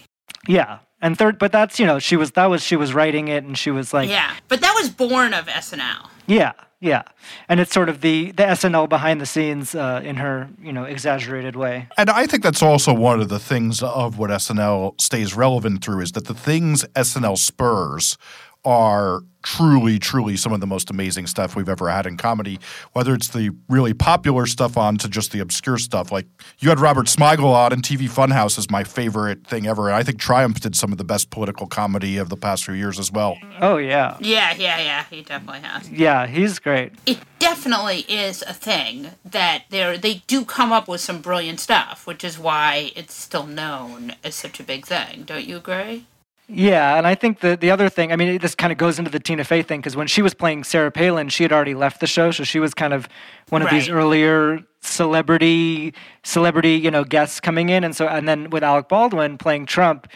yeah 0.49 0.79
and 1.03 1.19
third 1.19 1.39
but 1.39 1.53
that's 1.53 1.79
you 1.79 1.85
know 1.87 1.99
she 1.99 2.17
was 2.17 2.31
that 2.33 2.47
was 2.47 2.63
she 2.63 2.77
was 2.77 2.95
writing 2.95 3.29
it 3.29 3.45
and 3.45 3.59
she 3.59 3.71
was 3.71 3.93
like 3.93 4.09
yeah, 4.09 4.31
but 4.49 4.61
that 4.63 4.75
was 4.81 4.89
born 4.89 5.35
of 5.35 5.45
SNL. 5.47 6.09
Yeah, 6.27 6.53
yeah, 6.83 7.03
and 7.49 7.61
it's 7.61 7.73
sort 7.73 7.89
of 7.89 8.01
the 8.01 8.33
the 8.33 8.43
SNL 8.43 8.89
behind 8.89 9.21
the 9.21 9.27
scenes 9.27 9.75
uh, 9.75 10.03
in 10.05 10.17
her 10.17 10.49
you 10.61 10.73
know 10.73 10.83
exaggerated 10.83 11.55
way. 11.55 11.87
And 11.97 12.11
I 12.11 12.27
think 12.27 12.43
that's 12.43 12.63
also 12.63 12.93
one 12.93 13.21
of 13.21 13.29
the 13.29 13.39
things 13.39 13.83
of 13.85 14.19
what 14.19 14.31
SNL 14.31 15.01
stays 15.01 15.35
relevant 15.37 15.85
through 15.85 16.01
is 16.01 16.13
that 16.13 16.27
the 16.27 16.35
things 16.35 16.85
SNL 16.97 17.39
spurs 17.39 18.19
are 18.65 19.21
truly, 19.43 19.99
truly 19.99 20.37
some 20.37 20.53
of 20.53 20.61
the 20.61 20.67
most 20.69 20.89
amazing 20.89 21.27
stuff 21.27 21.57
we've 21.57 21.69
ever 21.69 21.89
had 21.91 22.07
in 22.07 22.17
comedy, 22.17 22.61
whether 22.93 23.13
it's 23.13 23.27
the 23.29 23.51
really 23.69 23.93
popular 23.93 24.47
stuff 24.47 24.77
on 24.77 24.97
to 24.97 25.09
just 25.09 25.33
the 25.33 25.41
obscure 25.41 25.79
stuff. 25.79 26.13
Like 26.13 26.27
you 26.61 26.69
had 26.69 26.79
Robert 26.79 27.07
Smigel 27.07 27.53
on, 27.53 27.73
and 27.73 27.83
TV 27.83 28.09
Funhouse 28.09 28.57
is 28.57 28.71
my 28.71 28.85
favorite 28.85 29.45
thing 29.45 29.67
ever. 29.67 29.89
And 29.89 29.97
I 29.97 30.05
think 30.05 30.21
Triumph 30.21 30.61
did 30.61 30.77
some 30.77 30.93
of 30.93 30.99
the 30.99 31.05
best 31.05 31.31
political 31.31 31.67
comedy 31.67 32.19
of 32.19 32.29
the 32.29 32.37
past 32.37 32.65
few 32.65 32.75
years 32.75 33.01
as 33.01 33.11
well. 33.11 33.37
Oh 33.61 33.79
yeah, 33.79 34.17
Yeah, 34.21 34.55
yeah, 34.57 34.79
yeah, 34.79 35.05
he 35.11 35.23
definitely 35.23 35.61
has. 35.69 35.91
yeah, 35.91 36.29
he's 36.29 36.61
great. 36.61 36.93
It 37.05 37.19
definitely 37.41 38.01
is 38.09 38.43
a 38.43 38.55
thing 38.55 39.11
that 39.25 39.65
they 39.71 39.97
they 39.97 40.23
do 40.29 40.45
come 40.45 40.71
up 40.71 40.87
with 40.87 41.01
some 41.01 41.21
brilliant 41.21 41.59
stuff, 41.59 42.07
which 42.07 42.23
is 42.23 42.39
why 42.39 42.93
it's 42.95 43.15
still 43.15 43.47
known 43.47 44.15
as 44.23 44.37
such 44.37 44.61
a 44.61 44.63
big 44.63 44.87
thing. 44.87 45.25
Don't 45.25 45.45
you 45.45 45.57
agree? 45.57 46.07
Yeah, 46.55 46.99
and 46.99 47.07
I 47.07 47.15
think 47.15 47.41
the 47.41 47.57
the 47.57 47.71
other 47.71 47.89
thing, 47.89 48.13
I 48.13 48.17
mean, 48.17 48.37
this 48.39 48.55
kind 48.55 48.73
of 48.73 48.79
goes 48.79 48.99
into 48.99 49.11
the 49.11 49.19
Tina 49.19 49.43
Fey 49.43 49.63
thing 49.63 49.81
because 49.81 49.97
when 49.97 50.07
she 50.07 50.21
was 50.21 50.35
playing 50.35 50.65
Sarah 50.65 50.91
Palin, 50.91 51.31
she 51.31 51.45
had 51.45 51.53
already 51.53 51.75
left 51.75 52.01
the 52.01 52.07
show, 52.07 52.31
so 52.31 52.45
she 52.45 52.61
was 52.61 52.75
kind 52.75 52.93
of 52.93 53.09
one 53.49 53.63
of 53.63 53.71
these 53.71 53.89
earlier 53.89 54.61
celebrity 54.83 55.95
celebrity 56.25 56.75
you 56.75 56.91
know 56.91 57.05
guests 57.05 57.41
coming 57.41 57.71
in, 57.71 57.85
and 57.85 57.97
so 57.97 58.07
and 58.07 58.29
then 58.29 58.51
with 58.51 58.63
Alec 58.63 58.89
Baldwin 58.89 59.39
playing 59.39 59.65
Trump. 59.65 60.07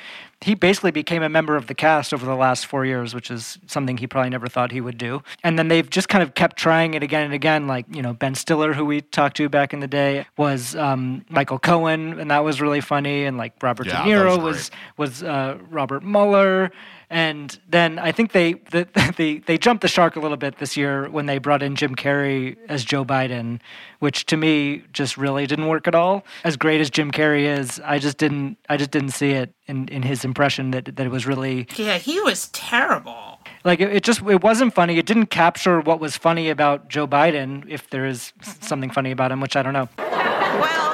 He 0.42 0.54
basically 0.54 0.90
became 0.90 1.22
a 1.22 1.28
member 1.28 1.56
of 1.56 1.66
the 1.66 1.74
cast 1.74 2.12
over 2.12 2.26
the 2.26 2.36
last 2.36 2.66
four 2.66 2.84
years, 2.84 3.14
which 3.14 3.30
is 3.30 3.58
something 3.66 3.96
he 3.96 4.06
probably 4.06 4.28
never 4.30 4.48
thought 4.48 4.70
he 4.70 4.82
would 4.82 4.98
do. 4.98 5.22
And 5.42 5.58
then 5.58 5.68
they've 5.68 5.88
just 5.88 6.08
kind 6.08 6.22
of 6.22 6.34
kept 6.34 6.56
trying 6.56 6.94
it 6.94 7.02
again 7.02 7.24
and 7.24 7.32
again. 7.32 7.66
Like, 7.66 7.86
you 7.90 8.02
know, 8.02 8.12
Ben 8.12 8.34
Stiller, 8.34 8.74
who 8.74 8.84
we 8.84 9.00
talked 9.00 9.38
to 9.38 9.48
back 9.48 9.72
in 9.72 9.80
the 9.80 9.86
day, 9.88 10.26
was 10.36 10.76
um, 10.76 11.24
Michael 11.30 11.58
Cohen, 11.58 12.20
and 12.20 12.30
that 12.30 12.44
was 12.44 12.60
really 12.60 12.82
funny. 12.82 13.24
And 13.24 13.38
like 13.38 13.54
Robert 13.62 13.86
Yeah, 13.86 14.04
De 14.04 14.14
that 14.14 14.24
was 14.24 14.38
Niro 14.38 14.42
was 14.42 14.70
was 14.98 15.22
uh, 15.22 15.58
Robert 15.70 16.04
Mueller, 16.04 16.70
and 17.08 17.58
then 17.68 17.98
I 17.98 18.12
think 18.12 18.32
they 18.32 18.54
the, 18.70 18.88
they 19.16 19.38
they 19.38 19.58
jumped 19.58 19.82
the 19.82 19.88
shark 19.88 20.16
a 20.16 20.20
little 20.20 20.36
bit 20.36 20.58
this 20.58 20.76
year 20.76 21.08
when 21.08 21.26
they 21.26 21.38
brought 21.38 21.62
in 21.62 21.76
Jim 21.76 21.94
Carrey 21.94 22.56
as 22.68 22.84
Joe 22.84 23.04
Biden, 23.04 23.60
which 24.00 24.26
to 24.26 24.36
me 24.36 24.82
just 24.92 25.16
really 25.16 25.46
didn't 25.46 25.68
work 25.68 25.86
at 25.86 25.94
all. 25.94 26.24
As 26.44 26.56
great 26.56 26.80
as 26.80 26.90
Jim 26.90 27.12
Carrey 27.12 27.44
is, 27.44 27.80
I 27.84 27.98
just 27.98 28.18
didn't 28.18 28.58
I 28.68 28.76
just 28.76 28.90
didn't 28.90 29.10
see 29.10 29.30
it 29.30 29.54
in, 29.66 29.88
in 29.88 30.02
his 30.02 30.24
impression 30.24 30.72
that 30.72 30.96
that 30.96 31.06
it 31.06 31.10
was 31.10 31.26
really 31.26 31.68
Yeah, 31.76 31.98
he 31.98 32.20
was 32.20 32.48
terrible. 32.48 33.40
like 33.64 33.80
it, 33.80 33.92
it 33.92 34.02
just 34.02 34.22
it 34.22 34.42
wasn't 34.42 34.74
funny. 34.74 34.98
It 34.98 35.06
didn't 35.06 35.26
capture 35.26 35.80
what 35.80 36.00
was 36.00 36.16
funny 36.16 36.50
about 36.50 36.88
Joe 36.88 37.06
Biden, 37.06 37.64
if 37.68 37.88
there 37.90 38.06
is 38.06 38.32
mm-hmm. 38.40 38.62
something 38.62 38.90
funny 38.90 39.12
about 39.12 39.30
him, 39.30 39.40
which 39.40 39.54
I 39.56 39.62
don't 39.62 39.72
know. 39.72 39.88
Well, 39.98 40.85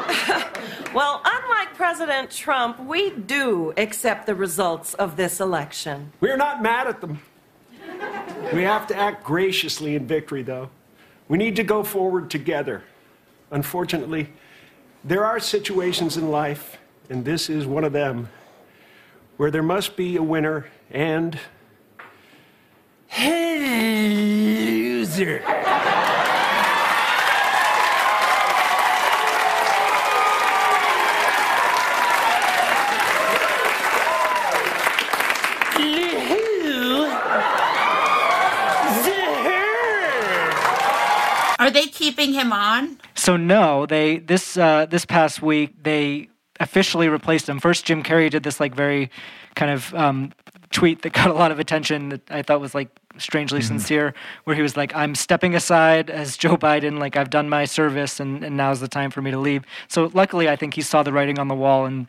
President 1.95 2.31
Trump, 2.31 2.81
we 2.81 3.11
do 3.11 3.75
accept 3.77 4.25
the 4.25 4.35
results 4.35 4.95
of 4.95 5.17
this 5.17 5.41
election. 5.41 6.11
We're 6.21 6.39
not 6.39 6.63
mad 6.63 6.87
at 6.87 7.03
them. 7.03 7.21
We 8.51 8.63
have 8.63 8.87
to 8.87 8.97
act 8.97 9.25
graciously 9.25 9.95
in 9.95 10.07
victory, 10.07 10.43
though. 10.43 10.71
We 11.29 11.37
need 11.37 11.55
to 11.57 11.63
go 11.63 11.85
forward 11.85 12.31
together. 12.31 12.83
Unfortunately, 13.51 14.33
there 15.05 15.27
are 15.27 15.39
situations 15.39 16.17
in 16.17 16.31
life, 16.31 16.79
and 17.11 17.27
this 17.27 17.51
is 17.51 17.67
one 17.67 17.85
of 17.85 17.93
them, 17.93 18.31
where 19.37 19.51
there 19.51 19.63
must 19.63 19.95
be 19.95 20.17
a 20.17 20.23
winner 20.23 20.69
and 20.91 21.39
loser. 23.19 25.43
Are 41.63 41.71
they 41.71 41.87
keeping 41.87 42.33
him 42.33 42.53
on? 42.53 42.99
So 43.15 43.37
no, 43.37 43.87
they 43.87 44.19
this 44.19 44.57
uh, 44.57 44.87
this 44.87 45.05
past 45.05 45.41
week 45.41 45.71
they 45.81 46.29
officially 46.59 47.09
replaced 47.09 47.49
him. 47.49 47.61
First, 47.61 47.85
Jim 47.85 48.03
Carrey 48.03 48.29
did 48.29 48.43
this 48.43 48.59
like 48.59 48.75
very 48.75 49.13
kind 49.55 49.71
of 49.71 49.95
um, 49.95 50.33
tweet 50.73 51.03
that 51.03 51.13
got 51.21 51.31
a 51.31 51.33
lot 51.33 51.53
of 51.53 51.61
attention 51.61 52.09
that 52.09 52.23
I 52.33 52.43
thought 52.43 52.61
was 52.61 52.75
like 52.75 52.89
strangely 53.17 53.63
sincere, 53.63 54.13
where 54.43 54.57
he 54.57 54.63
was 54.63 54.77
like, 54.77 54.93
"I'm 54.97 55.15
stepping 55.15 55.55
aside 55.55 56.11
as 56.11 56.37
Joe 56.37 56.57
Biden. 56.57 56.99
Like 56.99 57.17
I've 57.17 57.31
done 57.31 57.49
my 57.49 57.65
service, 57.65 58.19
and, 58.19 58.43
and 58.43 58.57
now's 58.57 58.81
the 58.81 58.89
time 58.89 59.13
for 59.13 59.23
me 59.23 59.31
to 59.31 59.39
leave." 59.39 59.63
So 59.87 60.11
luckily, 60.15 60.49
I 60.49 60.57
think 60.57 60.75
he 60.75 60.83
saw 60.83 61.05
the 61.05 61.13
writing 61.13 61.39
on 61.39 61.47
the 61.47 61.55
wall 61.55 61.87
and 61.87 62.09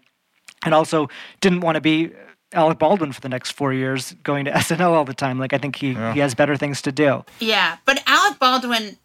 and 0.65 0.73
also 0.73 1.09
didn't 1.41 1.59
want 1.59 1.75
to 1.75 1.81
be 1.81 2.11
Alec 2.53 2.79
Baldwin 2.79 3.11
for 3.11 3.21
the 3.21 3.29
next 3.29 3.51
four 3.51 3.71
years, 3.71 4.13
going 4.23 4.45
to 4.45 4.51
SNL 4.51 4.93
all 4.93 5.05
the 5.05 5.13
time. 5.13 5.37
Like 5.37 5.53
I 5.53 5.59
think 5.59 5.75
he 5.75 5.93
he 6.13 6.19
has 6.21 6.33
better 6.33 6.57
things 6.57 6.81
to 6.81 6.91
do. 6.91 7.23
Yeah, 7.39 7.77
but 7.85 8.01
Alec 8.07 8.39
Baldwin 8.39 8.97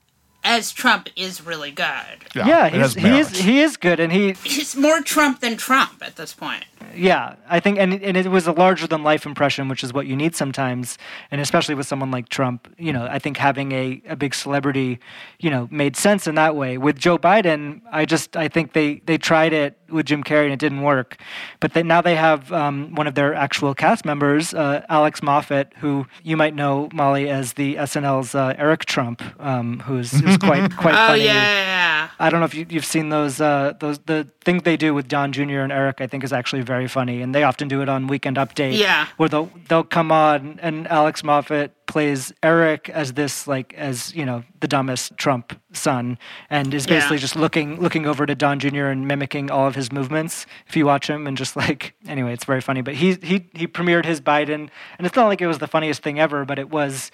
as 0.45 0.73
Trump 0.73 1.09
is 1.17 1.45
really 1.45 1.71
good. 1.71 1.87
Yeah, 2.35 2.69
he's, 2.69 2.95
he 2.95 3.19
is 3.19 3.39
he 3.39 3.61
is 3.61 3.77
good, 3.77 4.01
and 4.01 4.13
he 4.13 4.33
He's 4.45 4.77
more 4.77 5.01
Trump 5.01 5.41
than 5.41 5.57
Trump 5.57 6.03
at 6.03 6.17
this 6.17 6.33
point. 6.33 6.65
Yeah, 6.95 7.37
I 7.49 7.61
think, 7.61 7.79
and 7.79 7.95
and 8.03 8.17
it 8.17 8.29
was 8.29 8.47
a 8.47 8.53
larger 8.53 8.87
than 8.87 9.03
life 9.03 9.27
impression, 9.27 9.69
which 9.69 9.85
is 9.85 9.93
what 9.93 10.07
you 10.07 10.17
need 10.17 10.35
sometimes, 10.35 10.99
and 11.31 11.41
especially 11.41 11.75
with 11.75 11.87
someone 11.87 12.11
like 12.11 12.29
Trump. 12.29 12.73
You 12.79 12.93
know, 12.93 13.07
I 13.07 13.19
think 13.19 13.37
having 13.37 13.73
a, 13.73 14.03
a 14.09 14.17
big 14.17 14.35
celebrity, 14.35 14.99
you 15.39 15.51
know, 15.51 15.69
made 15.71 15.97
sense 15.97 16.27
in 16.27 16.35
that 16.35 16.57
way. 16.57 16.79
With 16.79 16.99
Joe 16.99 17.19
Biden, 17.19 17.81
I 17.91 18.05
just 18.05 18.37
I 18.37 18.49
think 18.49 18.73
they 18.73 19.01
they 19.07 19.19
tried 19.19 19.53
it 19.53 19.79
with 19.91 20.07
Jim 20.07 20.23
Carrey 20.23 20.45
and 20.45 20.53
it 20.53 20.59
didn't 20.59 20.83
work, 20.83 21.17
but 21.61 21.73
they, 21.73 21.83
now 21.83 22.01
they 22.01 22.17
have 22.17 22.53
um, 22.53 22.95
one 22.95 23.07
of 23.07 23.15
their 23.15 23.35
actual 23.35 23.75
cast 23.75 24.05
members, 24.05 24.53
uh, 24.53 24.85
Alex 24.89 25.23
Moffat, 25.23 25.73
who 25.79 26.07
you 26.23 26.37
might 26.37 26.55
know 26.55 26.89
Molly 26.93 27.29
as 27.29 27.55
the 27.55 27.77
SNL's 27.77 28.35
uh, 28.35 28.55
Eric 28.59 28.85
Trump, 28.85 29.23
um, 29.41 29.81
who's, 29.81 30.13
who's 30.13 30.37
quite 30.49 30.77
quite 30.77 30.95
oh 30.95 31.09
funny. 31.09 31.25
yeah, 31.25 31.35
yeah, 31.35 31.63
yeah. 31.63 32.09
I 32.19 32.31
don't 32.31 32.41
know 32.41 32.47
if 32.47 32.55
you, 32.55 32.67
you've 32.69 32.85
seen 32.85 33.09
those 33.09 33.41
uh, 33.41 33.75
those 33.79 33.99
the 34.01 34.29
thing 34.43 34.59
they 34.61 34.77
do 34.77 34.93
with 34.95 35.09
Don 35.09 35.33
Jr. 35.33 35.61
and 35.61 35.73
Eric. 35.73 36.01
I 36.01 36.07
think 36.07 36.25
is 36.25 36.33
actually 36.33 36.63
very 36.69 36.87
funny, 36.87 37.21
and 37.23 37.35
they 37.35 37.43
often 37.43 37.67
do 37.67 37.83
it 37.83 37.89
on 37.89 38.07
Weekend 38.07 38.37
Update. 38.37 38.79
Yeah. 38.79 39.07
where 39.17 39.29
they'll 39.29 39.51
they'll 39.69 39.83
come 39.99 40.13
on 40.13 40.61
and 40.63 40.87
Alex 40.87 41.25
Moffat 41.25 41.73
plays 41.87 42.33
Eric 42.43 42.89
as 42.91 43.15
this 43.15 43.47
like 43.49 43.73
as 43.75 44.15
you 44.15 44.25
know 44.25 44.45
the 44.61 44.69
dumbest 44.69 45.17
Trump 45.17 45.59
son, 45.73 46.19
and 46.51 46.73
is 46.73 46.87
basically 46.87 47.17
Yeah. 47.17 47.21
just 47.27 47.35
looking 47.37 47.81
looking 47.81 48.07
over 48.07 48.27
to 48.27 48.35
Don 48.37 48.61
Jr. 48.61 48.87
and 48.95 49.09
mimicking 49.09 49.51
all 49.51 49.67
of 49.67 49.75
his 49.75 49.91
movements. 49.91 50.47
If 50.69 50.77
you 50.77 50.87
watch 50.87 51.09
him 51.11 51.27
and 51.27 51.37
just 51.37 51.57
like 51.57 51.95
anyway, 52.07 52.33
it's 52.35 52.45
very 52.45 52.61
funny. 52.61 52.83
But 52.83 52.95
he 52.95 53.15
he 53.23 53.47
he 53.55 53.67
premiered 53.67 54.05
his 54.05 54.21
Biden, 54.21 54.69
and 54.99 55.07
it's 55.07 55.17
not 55.17 55.27
like 55.27 55.41
it 55.41 55.49
was 55.49 55.59
the 55.59 55.67
funniest 55.69 56.03
thing 56.03 56.21
ever, 56.21 56.45
but 56.45 56.59
it 56.59 56.71
was 56.71 57.11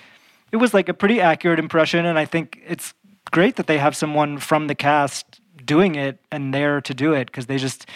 it 0.53 0.57
was 0.59 0.75
like 0.75 0.89
a 0.91 0.95
pretty 0.95 1.21
accurate 1.21 1.59
impression, 1.59 2.05
and 2.05 2.19
I 2.19 2.27
think 2.27 2.61
it's 2.67 2.93
great 3.31 3.57
that 3.57 3.67
they 3.67 3.79
have 3.79 3.97
someone 3.97 4.39
from 4.39 4.67
the 4.67 4.75
cast 4.75 5.41
doing 5.65 5.95
it 5.95 6.19
and 6.31 6.53
there 6.53 6.81
to 6.83 6.93
do 6.93 7.15
it 7.15 7.27
because 7.27 7.47
they 7.47 7.57
just 7.57 7.89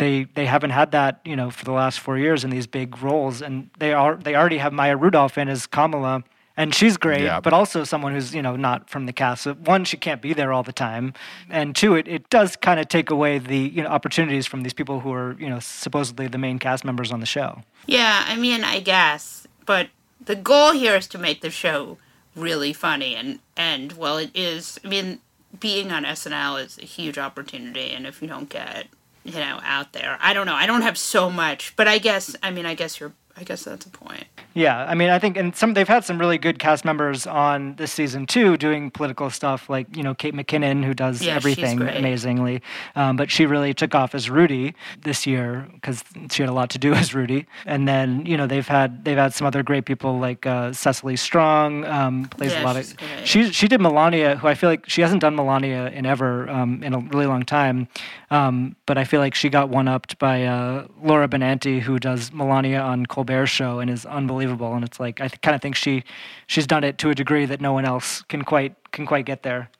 they 0.00 0.24
they 0.34 0.46
haven't 0.46 0.70
had 0.70 0.90
that 0.92 1.20
you 1.24 1.36
know 1.36 1.50
for 1.50 1.64
the 1.64 1.72
last 1.72 2.00
four 2.00 2.18
years 2.18 2.42
in 2.44 2.50
these 2.50 2.66
big 2.66 3.00
roles, 3.02 3.40
and 3.40 3.70
they 3.78 3.92
are 3.92 4.16
they 4.16 4.34
already 4.34 4.58
have 4.58 4.72
Maya 4.72 4.96
Rudolph 4.96 5.38
in 5.38 5.48
as 5.48 5.66
Kamala, 5.68 6.24
and 6.56 6.74
she's 6.74 6.96
great, 6.96 7.22
Yeah. 7.22 7.38
but 7.40 7.52
also 7.52 7.84
someone 7.84 8.12
who's 8.14 8.34
you 8.34 8.42
know 8.42 8.56
not 8.56 8.90
from 8.90 9.06
the 9.06 9.12
cast. 9.12 9.42
So 9.44 9.54
one, 9.54 9.84
she 9.84 9.96
can't 9.96 10.20
be 10.20 10.32
there 10.32 10.52
all 10.52 10.62
the 10.64 10.72
time, 10.72 11.14
and 11.48 11.76
two, 11.76 11.94
it, 11.94 12.08
it 12.08 12.28
does 12.30 12.56
kind 12.56 12.80
of 12.80 12.88
take 12.88 13.10
away 13.10 13.38
the 13.38 13.58
you 13.58 13.82
know 13.82 13.88
opportunities 13.88 14.46
from 14.46 14.62
these 14.64 14.74
people 14.74 15.00
who 15.00 15.12
are 15.12 15.36
you 15.38 15.48
know 15.48 15.60
supposedly 15.60 16.26
the 16.26 16.38
main 16.38 16.58
cast 16.58 16.84
members 16.84 17.12
on 17.12 17.20
the 17.20 17.26
show. 17.26 17.62
Yeah, 17.86 18.24
I 18.26 18.36
mean, 18.36 18.64
I 18.64 18.80
guess, 18.80 19.46
but 19.66 19.88
the 20.24 20.36
goal 20.36 20.72
here 20.72 20.96
is 20.96 21.06
to 21.08 21.18
make 21.18 21.40
the 21.40 21.50
show 21.50 21.98
really 22.34 22.72
funny, 22.72 23.14
and 23.14 23.38
and 23.56 23.92
well, 23.92 24.18
it 24.18 24.30
is. 24.34 24.78
I 24.84 24.88
mean, 24.88 25.20
being 25.58 25.90
on 25.92 26.04
SNL 26.04 26.64
is 26.64 26.78
a 26.78 26.84
huge 26.86 27.18
opportunity, 27.18 27.90
and 27.92 28.06
if 28.06 28.22
you 28.22 28.28
don't 28.28 28.48
get 28.48 28.86
you 29.24 29.32
know 29.34 29.60
out 29.62 29.92
there, 29.92 30.18
I 30.20 30.32
don't 30.32 30.46
know. 30.46 30.54
I 30.54 30.66
don't 30.66 30.82
have 30.82 30.98
so 30.98 31.30
much, 31.30 31.74
but 31.76 31.88
I 31.88 31.98
guess. 31.98 32.34
I 32.42 32.50
mean, 32.50 32.66
I 32.66 32.74
guess 32.74 33.00
you're. 33.00 33.12
I 33.40 33.44
guess 33.44 33.64
that's 33.64 33.86
a 33.86 33.90
point. 33.90 34.24
Yeah, 34.52 34.84
I 34.84 34.94
mean, 34.94 35.08
I 35.08 35.18
think, 35.18 35.36
and 35.38 35.56
some 35.56 35.72
they've 35.74 35.88
had 35.88 36.04
some 36.04 36.18
really 36.18 36.36
good 36.36 36.58
cast 36.58 36.84
members 36.84 37.26
on 37.26 37.76
this 37.76 37.90
season 37.92 38.26
too, 38.26 38.56
doing 38.58 38.90
political 38.90 39.30
stuff, 39.30 39.70
like 39.70 39.96
you 39.96 40.02
know 40.02 40.14
Kate 40.14 40.34
McKinnon, 40.34 40.84
who 40.84 40.92
does 40.92 41.22
Yeah, 41.22 41.36
everything 41.36 41.80
amazingly. 41.80 42.60
Um, 42.96 43.16
but 43.16 43.30
she 43.30 43.46
really 43.46 43.72
took 43.72 43.94
off 43.94 44.14
as 44.14 44.28
Rudy 44.28 44.74
this 45.02 45.26
year 45.26 45.66
because 45.74 46.04
she 46.30 46.42
had 46.42 46.50
a 46.50 46.52
lot 46.52 46.68
to 46.70 46.78
do 46.78 46.92
as 47.00 47.14
Rudy. 47.14 47.46
And 47.64 47.88
then 47.88 48.26
you 48.26 48.36
know 48.36 48.46
they've 48.46 48.66
had 48.68 49.04
they've 49.06 49.16
had 49.16 49.32
some 49.32 49.46
other 49.46 49.62
great 49.62 49.86
people 49.86 50.18
like 50.18 50.44
uh, 50.44 50.72
Cecily 50.74 51.16
Strong 51.16 51.84
um, 51.86 52.26
plays 52.26 52.52
Yeah, 52.52 52.62
a 52.62 52.64
lot 52.64 52.76
of. 52.76 52.96
great. 52.98 53.26
She 53.26 53.52
she 53.52 53.68
did 53.68 53.80
Melania, 53.80 54.36
who 54.36 54.48
I 54.48 54.54
feel 54.54 54.68
like 54.68 54.86
she 54.88 55.00
hasn't 55.00 55.22
done 55.22 55.34
Melania 55.34 55.88
in 55.90 56.04
ever 56.04 56.50
um, 56.50 56.82
in 56.82 56.92
a 56.92 56.98
really 56.98 57.26
long 57.26 57.44
time. 57.44 57.88
Um, 58.30 58.76
but 58.86 58.98
I 58.98 59.04
feel 59.04 59.20
like 59.20 59.34
she 59.34 59.48
got 59.48 59.70
one 59.70 59.88
upped 59.88 60.18
by 60.18 60.44
uh, 60.44 60.86
Laura 61.02 61.26
Benanti, 61.28 61.80
who 61.80 61.98
does 61.98 62.32
Melania 62.32 62.80
on 62.80 63.06
Colbert 63.06 63.29
Show 63.46 63.78
and 63.78 63.90
is 63.90 64.04
unbelievable. 64.06 64.74
And 64.74 64.84
it's 64.84 65.00
like 65.00 65.20
I 65.20 65.28
th- 65.28 65.40
kind 65.40 65.54
of 65.54 65.62
think 65.62 65.76
she 65.76 66.04
she's 66.46 66.66
done 66.66 66.84
it 66.84 66.98
to 66.98 67.10
a 67.10 67.14
degree 67.14 67.46
that 67.46 67.60
no 67.60 67.72
one 67.72 67.84
else 67.84 68.22
can 68.22 68.42
quite 68.42 68.74
can 68.92 69.06
quite 69.06 69.24
get 69.24 69.42
there. 69.42 69.70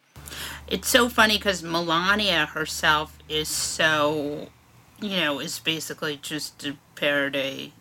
It's 0.69 0.89
so 0.89 1.09
funny 1.09 1.37
because 1.37 1.63
Melania 1.63 2.47
herself 2.47 3.19
is 3.29 3.49
so, 3.49 4.49
you 5.01 5.17
know, 5.17 5.41
is 5.41 5.59
basically 5.59 6.17
just 6.17 6.65
a 6.65 6.77
parody. 6.95 7.73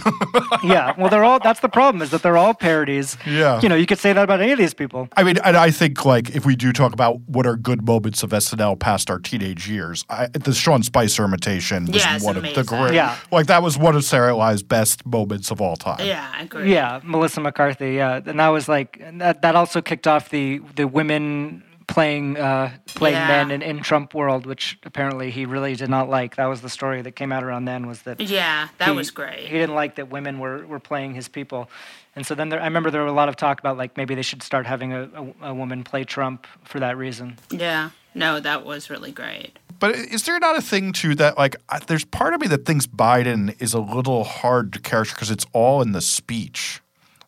yeah, 0.64 0.94
well, 0.98 1.08
they're 1.08 1.24
all. 1.24 1.38
That's 1.38 1.60
the 1.60 1.68
problem 1.68 2.02
is 2.02 2.10
that 2.10 2.22
they're 2.22 2.36
all 2.36 2.54
parodies. 2.54 3.16
Yeah. 3.26 3.60
you 3.60 3.68
know, 3.68 3.74
you 3.74 3.86
could 3.86 3.98
say 3.98 4.12
that 4.12 4.22
about 4.22 4.40
any 4.40 4.52
of 4.52 4.58
these 4.58 4.74
people. 4.74 5.08
I 5.16 5.22
mean, 5.22 5.38
and 5.44 5.56
I 5.56 5.70
think 5.70 6.04
like 6.04 6.34
if 6.34 6.44
we 6.46 6.56
do 6.56 6.72
talk 6.72 6.92
about 6.92 7.20
what 7.26 7.46
are 7.46 7.56
good 7.56 7.84
moments 7.86 8.22
of 8.22 8.30
SNL 8.30 8.78
past 8.78 9.10
our 9.10 9.18
teenage 9.18 9.68
years, 9.68 10.04
I, 10.08 10.26
the 10.28 10.52
Sean 10.52 10.82
Spicer 10.82 11.24
imitation 11.24 11.86
was 11.86 11.96
Yeah, 11.96 12.16
it's 12.16 12.24
one 12.24 12.36
of 12.36 12.42
the 12.42 12.64
great. 12.64 12.94
Yeah. 12.94 13.16
like 13.30 13.46
that 13.46 13.62
was 13.62 13.78
one 13.78 13.96
of 13.96 14.04
Sarah 14.04 14.34
Live's 14.34 14.62
best 14.62 15.04
moments 15.06 15.50
of 15.50 15.60
all 15.60 15.76
time. 15.76 16.04
Yeah, 16.04 16.30
I 16.34 16.42
agree. 16.42 16.72
Yeah, 16.72 17.00
Melissa 17.02 17.40
McCarthy. 17.40 17.92
Yeah, 17.94 18.20
and 18.24 18.38
that 18.38 18.48
was 18.48 18.68
like 18.68 19.02
that. 19.18 19.42
That 19.42 19.56
also 19.56 19.80
kicked 19.82 20.06
off 20.06 20.30
the 20.30 20.60
the 20.76 20.86
women 20.86 21.62
playing 21.88 22.36
uh, 22.36 22.70
playing 22.86 23.16
Yeah. 23.16 23.26
men 23.28 23.50
in, 23.50 23.62
in 23.62 23.80
Trump 23.82 24.14
world, 24.14 24.46
which 24.46 24.78
apparently 24.84 25.30
he 25.30 25.46
really 25.46 25.74
did 25.74 25.90
not 25.90 26.08
like. 26.08 26.36
That 26.36 26.46
was 26.46 26.60
the 26.60 26.68
story 26.68 27.02
that 27.02 27.12
came 27.12 27.32
out 27.32 27.42
around 27.44 27.64
then. 27.64 27.86
Was 27.86 28.02
that 28.02 28.20
Yeah, 28.20 28.68
that 28.78 28.88
he- 28.90 28.96
was 28.96 29.10
great. 29.10 29.40
He 29.40 29.58
didn't 29.58 29.74
like 29.74 29.96
that 29.96 30.08
women 30.10 30.38
were, 30.38 30.66
were 30.66 30.80
playing 30.80 31.14
his 31.14 31.28
people, 31.28 31.68
and 32.16 32.26
so 32.26 32.34
then 32.34 32.48
there, 32.48 32.60
I 32.60 32.64
remember 32.64 32.90
there 32.90 33.02
were 33.02 33.06
a 33.08 33.12
lot 33.12 33.28
of 33.28 33.36
talk 33.36 33.58
about 33.60 33.76
like 33.76 33.96
maybe 33.96 34.14
they 34.14 34.22
should 34.22 34.42
start 34.42 34.66
having 34.66 34.92
a, 34.92 35.02
a, 35.42 35.48
a 35.50 35.54
woman 35.54 35.84
play 35.84 36.04
Trump 36.04 36.46
for 36.64 36.80
that 36.80 36.96
reason. 36.96 37.38
Yeah, 37.50 37.90
no, 38.14 38.40
that 38.40 38.64
was 38.64 38.88
really 38.90 39.12
great. 39.12 39.58
But 39.78 39.96
is 39.96 40.22
there 40.26 40.38
not 40.38 40.56
a 40.56 40.62
thing 40.62 40.92
too 40.92 41.14
that 41.16 41.36
like 41.36 41.56
I- 41.68 41.80
there's 41.80 42.04
part 42.04 42.34
of 42.34 42.40
me 42.40 42.46
that 42.48 42.64
thinks 42.64 42.86
Biden 42.86 43.60
is 43.60 43.74
a 43.74 43.80
little 43.80 44.22
hard 44.24 44.72
to 44.74 44.78
character 44.80 45.14
because 45.14 45.30
it's 45.30 45.46
all 45.52 45.82
in 45.82 45.92
the 45.92 46.00
speech, 46.00 46.80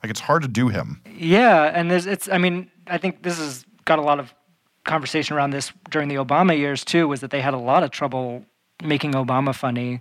like 0.02 0.10
it's 0.10 0.20
hard 0.20 0.42
to 0.42 0.48
do 0.48 0.68
him. 0.68 1.00
Yeah, 1.16 1.64
and 1.74 1.90
there's 1.90 2.06
it's. 2.06 2.28
I 2.28 2.38
mean, 2.38 2.70
I 2.86 2.98
think 2.98 3.22
this 3.22 3.38
has 3.38 3.64
got 3.86 3.98
a 3.98 4.02
lot 4.02 4.18
of 4.20 4.32
conversation 4.84 5.36
around 5.36 5.50
this 5.50 5.72
during 5.90 6.08
the 6.08 6.16
Obama 6.16 6.56
years 6.56 6.84
too. 6.84 7.08
Was 7.08 7.20
that 7.20 7.30
they 7.30 7.40
had 7.40 7.54
a 7.54 7.58
lot 7.58 7.82
of 7.82 7.90
trouble 7.90 8.44
making 8.82 9.12
Obama 9.12 9.54
funny, 9.54 10.00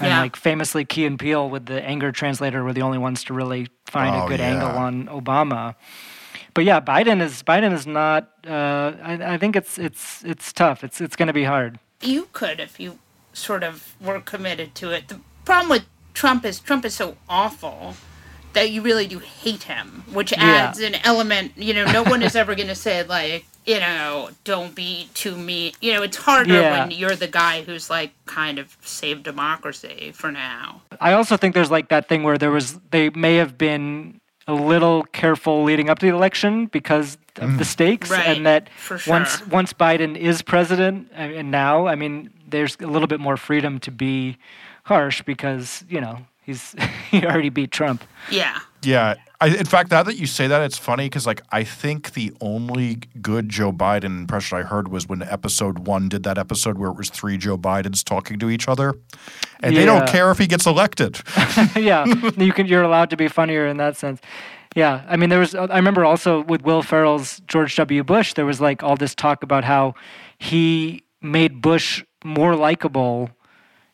and 0.00 0.08
Yeah. 0.08 0.20
like 0.20 0.34
famously, 0.36 0.84
Key 0.84 1.06
and 1.06 1.18
Peele 1.18 1.48
with 1.48 1.66
the 1.66 1.82
anger 1.84 2.10
translator 2.10 2.64
were 2.64 2.72
the 2.72 2.82
only 2.82 2.98
ones 2.98 3.22
to 3.24 3.34
really 3.34 3.68
find 3.86 4.14
Oh, 4.14 4.24
a 4.24 4.28
good 4.28 4.40
yeah. 4.40 4.50
angle 4.50 4.70
on 4.70 5.06
Obama. 5.06 5.74
But 6.54 6.64
yeah, 6.64 6.80
Biden 6.80 7.20
is 7.20 7.42
Biden 7.42 7.72
is 7.72 7.86
not. 7.86 8.30
Uh, 8.46 8.92
I, 9.02 9.34
I 9.34 9.38
think 9.38 9.56
it's 9.56 9.78
it's 9.78 10.24
it's 10.24 10.52
tough. 10.52 10.82
It's 10.84 11.00
it's 11.00 11.16
going 11.16 11.26
to 11.28 11.32
be 11.32 11.44
hard. 11.44 11.78
You 12.00 12.28
could 12.32 12.60
if 12.60 12.78
you 12.80 12.98
sort 13.32 13.62
of 13.62 13.94
were 14.00 14.20
committed 14.20 14.74
to 14.76 14.90
it. 14.90 15.08
The 15.08 15.20
problem 15.44 15.68
with 15.70 15.84
Trump 16.14 16.44
is 16.44 16.60
Trump 16.60 16.84
is 16.84 16.94
so 16.94 17.16
awful 17.28 17.94
that 18.52 18.70
you 18.70 18.82
really 18.82 19.06
do 19.08 19.18
hate 19.18 19.64
him, 19.64 20.04
which 20.12 20.30
Yeah. 20.32 20.42
adds 20.68 20.78
an 20.80 20.94
element. 21.04 21.52
You 21.56 21.74
know, 21.74 21.84
no 21.90 22.04
one 22.04 22.22
is 22.22 22.36
ever 22.36 22.54
going 22.54 22.68
to 22.68 22.74
say 22.76 23.02
like, 23.02 23.44
you 23.64 23.80
know, 23.80 24.30
don't 24.44 24.74
be 24.74 25.08
too 25.14 25.36
mean. 25.36 25.72
You 25.80 25.94
know, 25.94 26.02
it's 26.02 26.16
harder 26.16 26.52
Yeah. 26.54 26.80
when 26.80 26.90
you're 26.90 27.16
the 27.16 27.28
guy 27.28 27.62
who's 27.62 27.88
like 27.88 28.12
kind 28.26 28.58
of 28.58 28.76
saved 28.82 29.22
democracy 29.22 30.12
for 30.14 30.30
now. 30.30 30.82
I 31.00 31.12
also 31.12 31.36
think 31.36 31.54
there's 31.54 31.70
like 31.70 31.88
that 31.88 32.08
thing 32.08 32.22
where 32.22 32.38
there 32.38 32.50
was 32.50 32.78
they 32.90 33.10
may 33.10 33.36
have 33.36 33.56
been 33.56 34.20
a 34.46 34.54
little 34.54 35.04
careful 35.04 35.64
leading 35.64 35.88
up 35.88 35.98
to 36.00 36.06
the 36.06 36.14
election 36.14 36.66
because 36.66 37.16
of 37.36 37.58
the 37.58 37.64
mm. 37.64 37.66
stakes, 37.66 38.10
Right, 38.10 38.36
and 38.36 38.46
that 38.46 38.68
for 38.70 39.00
once 39.06 39.38
sure. 39.38 39.48
once 39.48 39.72
Biden 39.72 40.16
is 40.16 40.42
president, 40.42 41.10
and 41.14 41.32
and 41.32 41.50
now, 41.50 41.86
I 41.86 41.94
mean, 41.94 42.30
there's 42.46 42.76
a 42.80 42.86
little 42.86 43.08
bit 43.08 43.20
more 43.20 43.36
freedom 43.36 43.80
to 43.80 43.90
be 43.90 44.36
harsh 44.84 45.22
because 45.22 45.84
you 45.88 46.00
know 46.00 46.26
he's 46.42 46.74
he 47.10 47.24
already 47.24 47.48
beat 47.48 47.70
Trump. 47.70 48.04
Yeah. 48.30 48.60
Yeah. 48.84 49.14
I, 49.40 49.48
in 49.48 49.66
fact, 49.66 49.90
now 49.90 50.02
that 50.02 50.16
you 50.16 50.26
say 50.26 50.46
that, 50.46 50.62
it's 50.62 50.78
funny 50.78 51.06
because, 51.06 51.26
like, 51.26 51.42
I 51.50 51.64
think 51.64 52.14
the 52.14 52.32
only 52.40 53.00
good 53.20 53.48
Joe 53.48 53.72
Biden 53.72 54.20
impression 54.20 54.58
I 54.58 54.62
heard 54.62 54.88
was 54.88 55.06
when 55.06 55.22
episode 55.22 55.86
one 55.86 56.08
did 56.08 56.22
that 56.22 56.38
episode 56.38 56.78
where 56.78 56.90
it 56.90 56.96
was 56.96 57.10
three 57.10 57.36
Joe 57.36 57.58
Bidens 57.58 58.02
talking 58.02 58.38
to 58.38 58.48
each 58.48 58.68
other. 58.68 58.94
And 59.62 59.76
they 59.76 59.84
don't 59.84 60.08
care 60.08 60.30
if 60.30 60.38
he 60.38 60.46
gets 60.46 60.66
elected. 60.66 61.20
yeah, 61.76 62.06
you 62.36 62.52
can. 62.52 62.66
You're 62.66 62.84
allowed 62.84 63.10
to 63.10 63.16
be 63.16 63.28
funnier 63.28 63.66
in 63.66 63.76
that 63.78 63.96
sense. 63.96 64.20
Yeah, 64.74 65.04
I 65.08 65.16
mean, 65.16 65.30
there 65.30 65.40
was. 65.40 65.54
I 65.54 65.76
remember 65.76 66.04
also 66.04 66.42
with 66.42 66.62
Will 66.62 66.82
Ferrell's 66.82 67.40
George 67.46 67.76
W. 67.76 68.02
Bush, 68.02 68.34
there 68.34 68.46
was 68.46 68.60
like 68.60 68.82
all 68.82 68.96
this 68.96 69.14
talk 69.14 69.42
about 69.42 69.64
how 69.64 69.94
he 70.38 71.04
made 71.20 71.60
Bush 71.60 72.04
more 72.24 72.56
likable, 72.56 73.30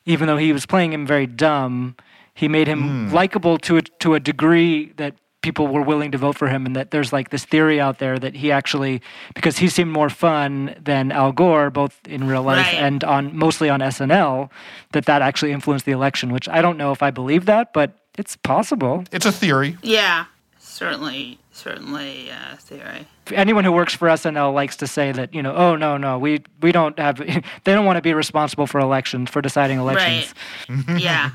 even 0.06 0.26
though 0.26 0.36
he 0.36 0.52
was 0.52 0.64
playing 0.64 0.92
him 0.92 1.06
very 1.06 1.26
dumb. 1.26 1.96
He 2.40 2.48
made 2.48 2.66
him 2.68 3.12
likable 3.12 3.58
to 3.58 3.76
a, 3.76 3.82
to 4.02 4.14
a 4.14 4.20
degree 4.20 4.92
that 4.96 5.14
people 5.42 5.66
were 5.68 5.82
willing 5.82 6.10
to 6.12 6.18
vote 6.18 6.36
for 6.38 6.48
him, 6.48 6.64
and 6.66 6.74
that 6.76 6.90
there's 6.90 7.12
like 7.12 7.28
this 7.30 7.44
theory 7.44 7.78
out 7.80 7.98
there 7.98 8.18
that 8.18 8.34
he 8.34 8.50
actually, 8.50 9.00
because 9.34 9.58
he 9.58 9.68
seemed 9.68 9.90
more 9.90 10.08
fun 10.10 10.74
than 10.82 11.12
Al 11.12 11.32
Gore, 11.32 11.70
both 11.70 11.98
in 12.08 12.26
real 12.26 12.42
life 12.42 12.66
Right. 12.66 12.74
and 12.76 13.04
on 13.04 13.36
mostly 13.36 13.68
on 13.68 13.80
SNL, 13.80 14.48
that 14.92 15.04
that 15.04 15.20
actually 15.22 15.52
influenced 15.52 15.84
the 15.84 15.92
election. 15.92 16.32
Which 16.32 16.48
I 16.48 16.62
don't 16.62 16.78
know 16.78 16.92
if 16.92 17.02
I 17.02 17.10
believe 17.10 17.44
that, 17.44 17.72
but 17.74 17.88
it's 18.16 18.36
possible. 18.36 19.04
It's 19.12 19.26
a 19.26 19.32
theory. 19.32 19.76
Yeah. 19.82 20.24
Certainly, 20.58 21.38
certainly 21.52 22.30
uh, 22.30 22.56
theory. 22.56 23.06
Anyone 23.32 23.64
who 23.64 23.72
works 23.72 23.94
for 23.94 24.08
SNL 24.08 24.54
likes 24.54 24.76
to 24.76 24.86
say 24.86 25.12
that 25.12 25.34
you 25.34 25.42
know, 25.42 25.54
oh 25.54 25.76
no, 25.76 25.98
no, 25.98 26.18
we 26.18 26.42
we 26.62 26.72
don't 26.72 26.98
have. 26.98 27.20
They 27.64 27.74
don't 27.74 27.84
want 27.84 27.96
to 27.96 28.02
be 28.02 28.14
responsible 28.14 28.66
for 28.66 28.80
elections 28.80 29.28
for 29.30 29.42
deciding 29.42 29.78
elections. 29.78 30.34
Right. 30.68 30.98
yeah. 31.08 31.30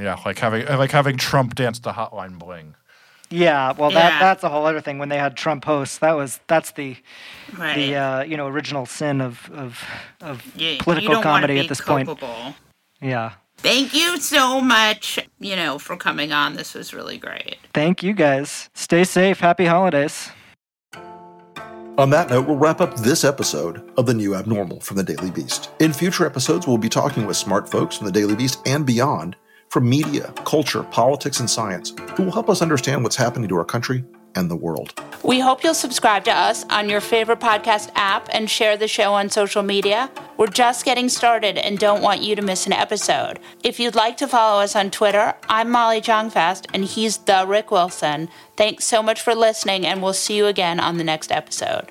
Yeah, 0.00 0.18
like 0.24 0.38
having 0.38 0.66
like 0.66 0.90
having 0.92 1.16
Trump 1.16 1.54
dance 1.54 1.78
to 1.80 1.90
Hotline 1.90 2.38
Bling. 2.38 2.74
Yeah, 3.28 3.72
well, 3.72 3.90
that 3.90 4.14
Yeah. 4.14 4.18
that's 4.18 4.42
a 4.42 4.48
whole 4.48 4.66
other 4.66 4.80
thing. 4.80 4.98
When 4.98 5.08
they 5.08 5.18
had 5.18 5.36
Trump 5.36 5.64
hosts, 5.64 5.98
that 5.98 6.16
was 6.16 6.40
that's 6.46 6.72
the 6.72 6.96
Right. 7.56 7.76
the 7.76 7.96
uh, 7.96 8.22
you 8.22 8.36
know 8.36 8.46
original 8.48 8.86
sin 8.86 9.20
of 9.20 9.50
of 9.52 9.84
of 10.20 10.42
You- 10.56 10.70
you 10.70 10.78
political 10.78 11.14
don't 11.14 11.24
wanna 11.24 11.46
comedy 11.46 11.54
be 11.54 11.60
at 11.60 11.68
this 11.68 11.80
point. 11.80 12.08
Yeah. 13.00 13.32
Thank 13.58 13.92
you 13.92 14.16
so 14.18 14.60
much, 14.62 15.18
you 15.38 15.54
know, 15.54 15.78
for 15.78 15.94
coming 15.96 16.32
on. 16.32 16.54
This 16.56 16.72
was 16.72 16.94
really 16.94 17.18
great. 17.18 17.58
Thank 17.74 18.02
you 18.02 18.14
guys. 18.14 18.70
Stay 18.74 19.04
safe. 19.04 19.40
Happy 19.40 19.66
holidays. 19.66 20.30
On 21.98 22.08
that 22.08 22.30
note, 22.30 22.46
we'll 22.46 22.56
wrap 22.56 22.80
up 22.80 22.96
this 22.96 23.22
episode 23.24 23.82
of 23.98 24.06
The 24.06 24.14
New 24.14 24.34
Abnormal 24.34 24.80
from 24.80 24.96
the 24.96 25.02
Daily 25.02 25.30
Beast. 25.30 25.68
In 25.78 25.92
future 25.92 26.24
episodes, 26.24 26.66
we'll 26.66 26.78
be 26.78 26.88
talking 26.88 27.26
with 27.26 27.36
smart 27.36 27.68
folks 27.68 27.98
from 27.98 28.06
the 28.06 28.12
Daily 28.12 28.34
Beast 28.34 28.60
and 28.66 28.86
beyond 28.86 29.36
from 29.70 29.88
media, 29.88 30.32
culture, 30.44 30.82
politics, 30.84 31.40
and 31.40 31.48
science 31.48 31.94
who 32.14 32.24
will 32.24 32.32
help 32.32 32.50
us 32.50 32.60
understand 32.60 33.02
what's 33.02 33.16
happening 33.16 33.48
to 33.48 33.56
our 33.56 33.64
country 33.64 34.04
and 34.36 34.50
the 34.50 34.56
world. 34.56 34.94
We 35.24 35.40
hope 35.40 35.64
you'll 35.64 35.74
subscribe 35.74 36.24
to 36.24 36.32
us 36.32 36.64
on 36.70 36.88
your 36.88 37.00
favorite 37.00 37.40
podcast 37.40 37.90
app 37.94 38.28
and 38.32 38.48
share 38.48 38.76
the 38.76 38.86
show 38.86 39.12
on 39.12 39.28
social 39.28 39.62
media. 39.62 40.10
We're 40.36 40.46
just 40.46 40.84
getting 40.84 41.08
started 41.08 41.58
and 41.58 41.78
don't 41.78 42.02
want 42.02 42.22
you 42.22 42.36
to 42.36 42.42
miss 42.42 42.66
an 42.66 42.72
episode. 42.72 43.40
If 43.64 43.80
you'd 43.80 43.96
like 43.96 44.16
to 44.18 44.28
follow 44.28 44.62
us 44.62 44.76
on 44.76 44.90
Twitter, 44.90 45.34
I'm 45.48 45.70
Molly 45.70 46.00
Jong-Fast 46.00 46.68
and 46.72 46.84
he's 46.84 47.18
the 47.18 47.44
Rick 47.46 47.70
Wilson. 47.70 48.28
Thanks 48.56 48.84
so 48.84 49.02
much 49.02 49.20
for 49.20 49.34
listening, 49.34 49.86
and 49.86 50.02
we'll 50.02 50.12
see 50.12 50.36
you 50.36 50.46
again 50.46 50.78
on 50.78 50.96
the 50.96 51.04
next 51.04 51.32
episode. 51.32 51.90